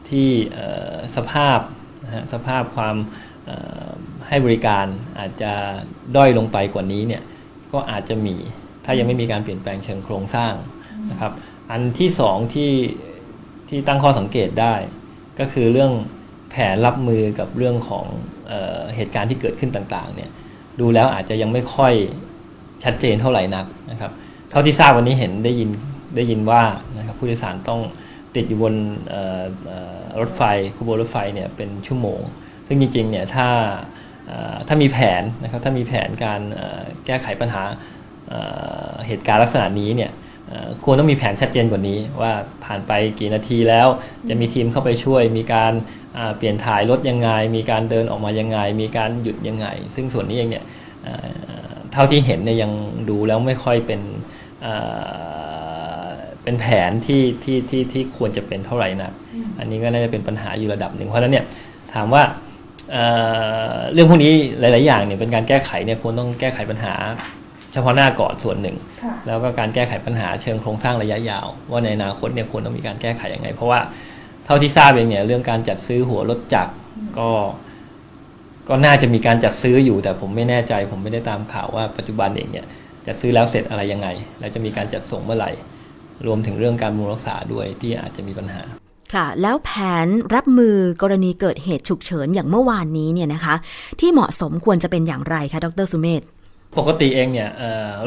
[0.09, 0.27] ที่
[1.15, 1.59] สภาพ
[2.05, 2.95] นะฮะสภาพความ
[4.27, 4.85] ให้บริการ
[5.19, 5.53] อาจจะ
[6.15, 7.21] ด้อยลงไปกว่านี้เนี่ย
[7.73, 8.35] ก็อาจจะมี
[8.85, 10.53] ถ้ายังไม่มีการเปลี่ยนแปลงเชิงโครงสร้าง
[11.11, 11.31] นะครับ
[11.71, 12.73] อันที่สองที่
[13.69, 14.73] ที่ตั้งข้อสังเกตได้
[15.39, 15.91] ก็คือเรื่อง
[16.51, 18.05] แผนรับมือกับเรื่องของ
[18.47, 20.29] เออเหตุการณ์ที่เกิดขึ้นต่างๆเนี่ย
[20.79, 21.93] ดูแล้วอาจจะยังไม่ค่อย
[22.83, 24.11] ชัดเจนเท่าไหร่นักนะครับ
[24.49, 25.69] เท่าที่ทราบวันนี้เห็นได้ยิน
[26.15, 26.63] ได้ยินว่า
[26.97, 27.81] นะครับผู้โดยสารต้อง
[28.35, 28.73] ติดอยู่บน
[30.19, 30.41] รถไฟ
[30.77, 32.21] ขบวนรถไฟเนี่ยเป็นชั่วโมง
[32.67, 33.47] ซึ่งจริงๆเนี่ยถ้า
[34.67, 36.41] ถ้ามีแผนนะครับถ้ามีแผนการ
[37.05, 37.63] แก้ไขปัญหา
[39.07, 40.11] เหตุการณ์ลักษณะนี้เนี่ย
[40.83, 42.31] ควรต้องมีแผนชัดเจนกว่านี้ว่า
[42.65, 43.87] ผ่านไปกี่นาทีแล้ว
[44.29, 45.73] จะมีทีมเข้าไปช่วยมีการ
[46.37, 50.63] เปลี่ยนถ่ายรถยังไง มีการเดินออกมายังไง มีการหยุดยังไง ซึ่งส่วนนี้เองเนี่ย
[51.91, 52.71] เท่าที่เห็นเนี่ยยัง
[53.09, 54.01] ดูแล้วไม่ค่อยเป็น
[56.43, 59.11] เป็นแผนที่ที่ที่ที่ควรจะเป็นเท่าไหร่นะ
[59.59, 61.45] อันนี้ก็น่าจะเป็นปัญหาอยู่ระดับหนึ่ง เพราะฉะนั้นเนี่ย
[61.93, 62.23] ถามว่า
[63.93, 66.93] เรื่องพวกนี้หลาย ๆ อย่างเนี่ยเป็นการแก้ไขเนี่ยควรต้องแก้ไขปัญหา
[67.73, 68.75] เฉพาะหน้าก่อนส่วนหนึ่ง
[69.27, 73.79] แล้วก็การแก้ไขปัญหาเชิงโครงสร้างระยะยาว ว่าในอนาคตเนี่ยควรต้องมีการแก้ไขยังไง เพราะว่า
[74.45, 76.73] เท่าที่ทราบเองเนี่ย เรื่องการจัดซื้อหัวรถจักร
[77.17, 77.29] ก็
[78.69, 82.65] ก็น่าจะมีการจัดซื้ออยู่ แต่ผมไม่แน่ใจ ผมไม่ได้ตามข่าวว่าปัจจุบันเองเนี่ย
[83.07, 84.07] จัดซื้อแล้วเสร็จอะไรยังไง
[84.39, 85.51] แล้วจะมีการจัดส่งเมื่อไหร่
[86.25, 88.61] รวมถึงเรื่องการบำรุงรักษาด้วยที่อาจจะมีปัญหา
[89.13, 89.71] ค่ะแล้วแผ
[90.05, 93.55] นรับมือกรณีเกิดเหตุฉุกเฉินอย่างเมื่อวานนี้เนี่ยนะคะ
[93.99, 96.21] ที่เหมาะสมควรจะเป็นอย่างไรคะดรสุเมธ
[96.77, 97.49] ปกติเองเนี่ย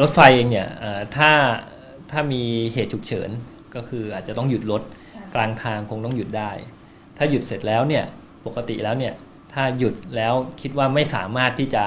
[0.01, 0.69] รถไฟเองเนี่ย
[1.17, 1.31] ถ้า
[2.11, 3.29] ถ้ามีเหตุฉุกเฉิน
[3.75, 4.83] ก็คืออาจจะต้องหยุดรถ
[5.35, 6.51] กลางทางคงต้องหยุดได้
[7.17, 8.05] ถ้าหยุดเสร็จแล้วเนี่ย
[8.47, 9.15] ปกติแล้วเนี่ย
[9.53, 11.85] ถ้าหยุดแล้วคิดว่าไม่สามารถที่จะ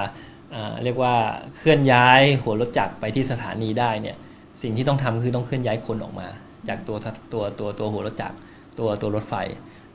[0.83, 1.15] เรียกว่า
[1.55, 4.15] เคลื่อนย้ายหัวรถจักรไปที่สถานีได้เนี่ย
[4.61, 6.27] สิ่งที่ต้องทำคือต้องเคลื่อนย้ายคนออกมา
[6.67, 6.97] จากตัว
[7.33, 8.35] ตัวตัวตัวหัวรถจักร
[8.79, 9.35] ตัวตัวรถไฟ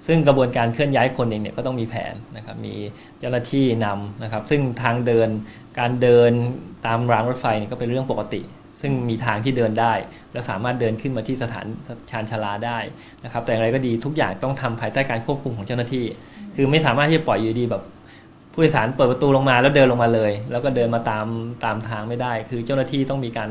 [0.07, 2.75] ซึ่งกระบวนการเคลื่อนย้ายคนเองเนี่ยก็ต้องมีแผนนะครับมี
[3.19, 5.29] เจ้าหน้าที่นำนะครับ ซึ่งทางเดิน
[5.79, 6.33] การเดิน
[6.87, 8.43] ตามรางรถไฟเนี่ยก็เป็นเรื่องปกติ
[8.81, 9.93] ซึ่งมีทางที่เดินได้
[10.37, 11.67] และสามารถเดินขึ้นมาที่สถาน
[12.11, 12.79] ชานชาลาได้
[13.25, 16.05] นะครับ แต่อย่างไรก็ดีทุกอย่างต้องทำภายใต้การควบคุมของเจ้าหน้าที่
[16.57, 17.83] คือไม่สามารถที่จะปล่อยอยู่ดีแบบ
[18.53, 21.27] ผู้โดยสารเปิดประตูลงมาแล้วเดินลงมาเลย แล้วก็เดินมาตาม
[21.65, 23.49] ตามทางไม่ได้ คือเจ้าหน้าที่ต้องมีการ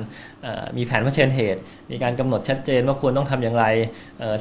[0.78, 1.60] มีแผนเผชิญเหตุ
[1.92, 3.66] มีการกำหนดชัดเจนว่าควรต้องทำอย่างไร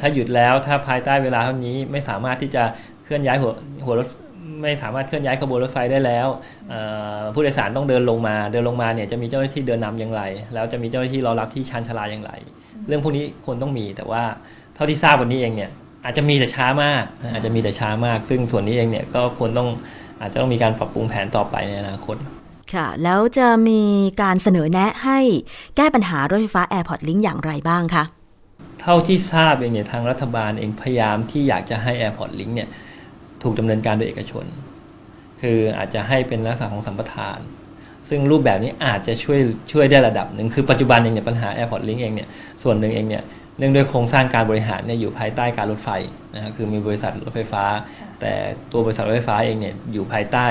[0.01, 2.63] ถ้าหยุดแล้วถ้าภายใต้เวลาเท่านี้ไม่สามารถที่จะ
[3.05, 3.53] เคลื่อนย้ายหัว
[3.85, 4.09] หัวรถ
[4.63, 6.29] ไม่สามารถเคลื่อนย้ายขบวนรถไฟได้แล้ว
[7.35, 10.23] ผู้โดยสารต้องเดินลงมา เดินลงมาเนี่ยจะมีเจ้าหน้าที่เดินนำอย่างไร
[10.55, 12.33] แล้วจะมีเจ้าหน้าที่รอรับที่ชานชาลาอย่างไร
[12.87, 14.23] เรื่องพวกนี้ควรต้องมีแต่ว่า
[14.75, 15.71] เท่าที่ทราบวันนี้เองเนี่ย
[16.05, 19.69] อาจจะมีแต่ช้ามาก อาจจะมีแต่ช้ามาก ซึ่งส่วนนี้เองเนี่ยก็ควรต้อง
[20.21, 22.17] อาจจะต้องมีการปรับปรุงแผนต่อไปในอนาคต
[22.75, 23.83] ค่ะ แล้วจะมี
[24.23, 25.19] การเสนอแนะให้
[25.77, 28.05] แก้ปัญหารถไฟฟ้า Airport Link อย่างไรบ้างคะ
[28.81, 32.69] เท่าที่ทราบเองเนี่ยทางรัฐบาลเองพยายามที่อยากจะให้ Airport Link เนี่ย
[33.45, 34.45] ถูกดำเนินการโดยเอกชน
[35.43, 37.39] คืออาจจะให้เป็นลักษณะของสัมปทาน
[38.09, 39.41] ซึ่งรูปแบบนี้อาจจะช่วย
[39.73, 42.29] ช่วยได้ระดับหนึ่งคือปัจจุบันเองเนี่ยปัญหา Airport Link เองเนี่ย
[42.63, 43.23] ส่วนหนึ่งเองเนี่ย
[43.59, 45.91] เนื่องด้วยโครงสร้างการบริหารเนี่ยอยู่ภายใต้การรถไฟ
[46.35, 47.65] นะครับคือมีบริษัทรถไฟฟ้า
[48.21, 48.33] แต่
[48.73, 50.47] ตัวบริษัทรถไฟฟ้าเองเนี่ยอยู่ภายใต้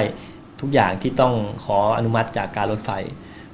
[0.62, 1.34] ทุกอย่างที่ต้อง
[1.66, 2.92] ขออนุมัติจากการรถไฟ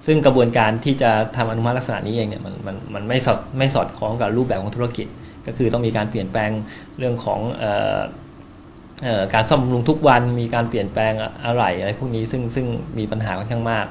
[0.06, 5.08] ซึ่งกระบวนการที่จะทำอนุมัติลักษณะนี้เองเนี่ยมันมันมันไม่สอดไม่สอดคล้องกับรูปแบบของธุรกิจ
[5.48, 6.52] ก็คือต้องมีการเปลี่ยนแปลง
[6.98, 7.40] เรื่องของ
[9.34, 11.14] การซ่อมบำรุงทุกวันมีการเปลี่ยนแปลง
[11.46, 12.66] อะไรอะไรพวกนี้ซึ่งซึ่ง
[12.98, 13.86] มีปัญหาค่อนข้างมาก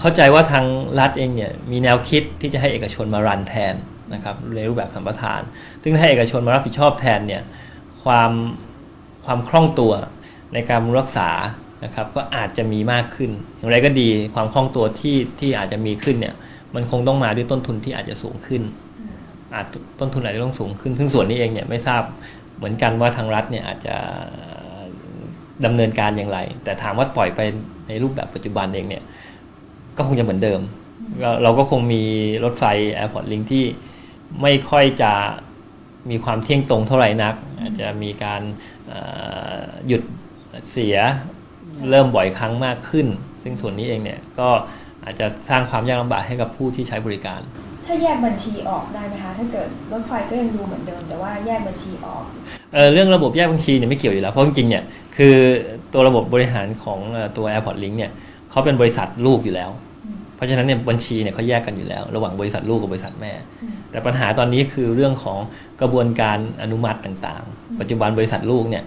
[0.00, 0.64] เข้าใจว่าทาง
[0.98, 3.74] รัฐเองเนี่ยมีแนวคิดที่จะให้เอกชนมารันแทน
[4.14, 5.40] นะครับในรูปแบบสัมปทาน
[5.82, 7.42] ซึ่งถ้าเอกชนมารับผิดชอบแทนเนี่ย
[8.02, 8.32] ความ
[9.24, 9.92] ความคล่องตัว
[10.54, 11.30] ในการรักษา
[11.84, 16.34] นะครับก็อาจจะมีมากขึ้น อย่างไรก็ดีความคล่องตัวที่ที่อาจจะมีขึ้นเนี่ย
[16.74, 18.62] มันคงต้องมาด้วยต้นทุนที่อาจจะสูงขึ้น
[19.54, 19.66] อาจ
[20.00, 22.02] ต้นทุนอาจจะต้องสูงขึ้น ซึ่งส่วนนี้เองเนี่ยไม่ทราบ
[22.62, 23.96] เหมือนกันว่าทางรัฐเนี่ยอาจจะ
[25.64, 27.40] ดำเนินการอย่างไร แต่ถามว่าปล่อยไป
[27.88, 29.04] ในรูปแบบปัจจุบันเองเนี่ย
[29.96, 30.60] ก็คงจะเหมือนเดิม
[31.42, 32.02] เราก็คงมี
[32.44, 32.64] รถไฟ
[32.98, 33.64] Airport Link ที่
[34.42, 35.12] ไม่ค่อยจะ
[36.10, 38.42] มีความเที่ยงตรงเท่าไหร่นัก อาจจะมีการ
[39.86, 40.02] หยุด
[40.70, 40.96] เสีย
[41.90, 43.06] เริ่มบ่อยครั้งมากขึ้น
[43.42, 44.48] ซึ่งส่วนนี้เองเนี่ยก็
[45.04, 47.40] อาจจะสร้างความยากลำบากให้กับผู้ที่ใช้บริการ
[47.71, 52.24] ถ้าแยกบัญชีออกได้ไหมคะ ถ้าเกิดรถไฟก็ยังดูเหมือนเดิม แต่ว่าแยกบัญชีออก
[52.74, 54.82] เออเรื่องระบบแยกบัญชีเนี่ยไม่เกี่ยวอยู่แล้ว เพราะจริงๆเนี่ย
[55.16, 55.34] คือ
[55.92, 56.98] ตัวระบบบริหารของ
[57.36, 58.12] ตัว Airport Link เนี่ย
[58.50, 59.70] เขาเป็นบริษัทลูกอยู่แล้ว
[60.36, 63.32] เพราะฉะนั้นเนี่ยบัญชีเนี่ยเขาแยกกันอยู่แล้ว ระหว่างบริษัทลูกกับบริษัทแม่
[63.90, 65.38] แต่ปัญหาตอนนี้คือเรื่องของ
[65.80, 68.84] กระบวนการอนุมัติต่างๆ ปัจจุบันบริษัทลูกเนี่ย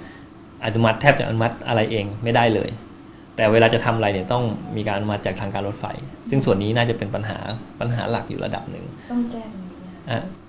[0.66, 2.70] อนุมัติแทบจะอนุมัติอะไรเองไม่ได้เลย
[3.36, 4.44] แต่เวลาจะทำอะไรเนี่ยต้อง
[4.76, 5.86] มีการอนุมัติจากทางการรถไฟ
[6.30, 7.40] ซึ่งส่วนนี้น่าจะเป็นปัญหา
[7.80, 9.44] ปัญหาหลักอยู่ระดับหนึ่งต้องแก้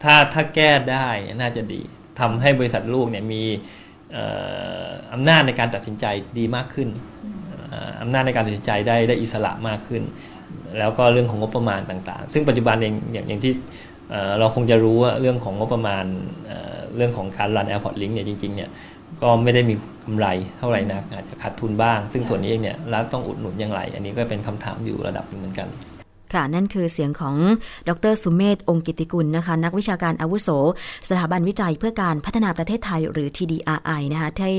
[0.02, 1.08] ถ้าถ้าแก้ได้
[1.40, 1.80] น่าจะดี
[2.20, 3.42] ทำให้บริษัทลูกเนี่ยมี
[5.12, 6.06] อำนาจในการตัดสินใจ
[6.38, 6.88] ดีมากขึ้น
[8.02, 10.02] อำนาจในการตัดสินใจได้ได้อิสระมากขึ้น
[10.78, 13.52] แล้วก็เรื่องของงบประมาณต่างๆ ซึ่งปัจจุบันเองอย่างอย่างที่
[14.38, 16.04] เราคงจะรู้ว่าเรื่องของงบประมาณ
[16.96, 18.70] เรื่องของการรันแอร์พอร์ตลิงก์เนี่ยจริงๆเนี่ย
[19.22, 20.26] ก็ไม่ได้มีกำไร
[20.58, 25.70] เท่าไหร่นักอาจจะขาดทุนบ้าง ซึ่งส่วนนี้เองเนี่ยรัฐต้องอุดหนุนอย่างไร อันนี้ก็เป็นคำถามอยู่ระดับหนึ่งเหมือนกัน
[26.34, 27.36] ค่ะ นั่นคือเสียงของ
[27.88, 30.48] ดรสุเมธองค์กิติกุลนะคะ นักวิชาการอาวุโส
[31.08, 34.58] สถาบันวิจัยเพื่อการพัฒนาประเทศไทยหรือ TDRI นะคะที่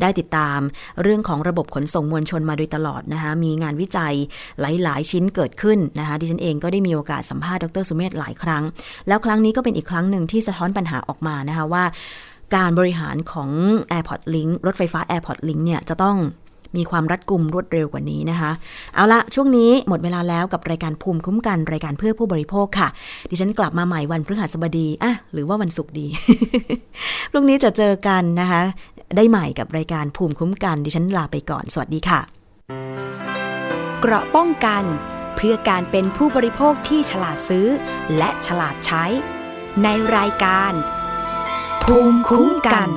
[0.00, 0.58] ได้ติดตาม
[1.02, 4.14] เรื่องของระบบขนส่งมวลชนมาโดยตลอดนะคะมีงานวิจัย
[4.60, 8.62] หลาย ๆ ชิ้นเกิดขึ้นนะคะดิฉันเองก็ได้มีโอกาสสัมภาษณ์ดรสุเมธหลายครั้ง
[9.08, 11.84] แล้วครั้งนี้ก็เป็นอีกครั้งหนึ่งที่สะท้อนปัญหาออกมานะคะว่า
[12.54, 13.50] การบริหารของ
[13.96, 16.16] Airport Link รถไฟฟ้า Airport Link เนี่ยจะต้อง
[16.76, 18.50] มีความรัดกุมรวดเร็วกว่านี้นะคะ
[18.94, 22.88] เอาละช่วงนี้หมดเวลาแล้วกับรายการภูมิคุ้มกันรายการเพื่อผู้บริโภคค่ะ
[23.30, 26.06] ดิฉันกลับมาใหม่วันพฤหัสบดีอะหรือว่าวันศุกร์ดี
[27.30, 28.60] พรุ่งนี้จะเจอกันนะคะ
[29.16, 32.20] ได้ใหม่กับรายการภูมิคุ้มกัน ดิฉันลาไปก่อน สวัสดีค่ะ
[34.00, 34.84] เกราะป้องกัน
[35.36, 37.66] เพื่อการเป็นผู้บริโภคที่ฉลาดซื้อ
[38.16, 39.04] และฉลาดใช้
[39.82, 40.72] ในรายการ
[41.82, 42.90] ภูมิคุ้มกัน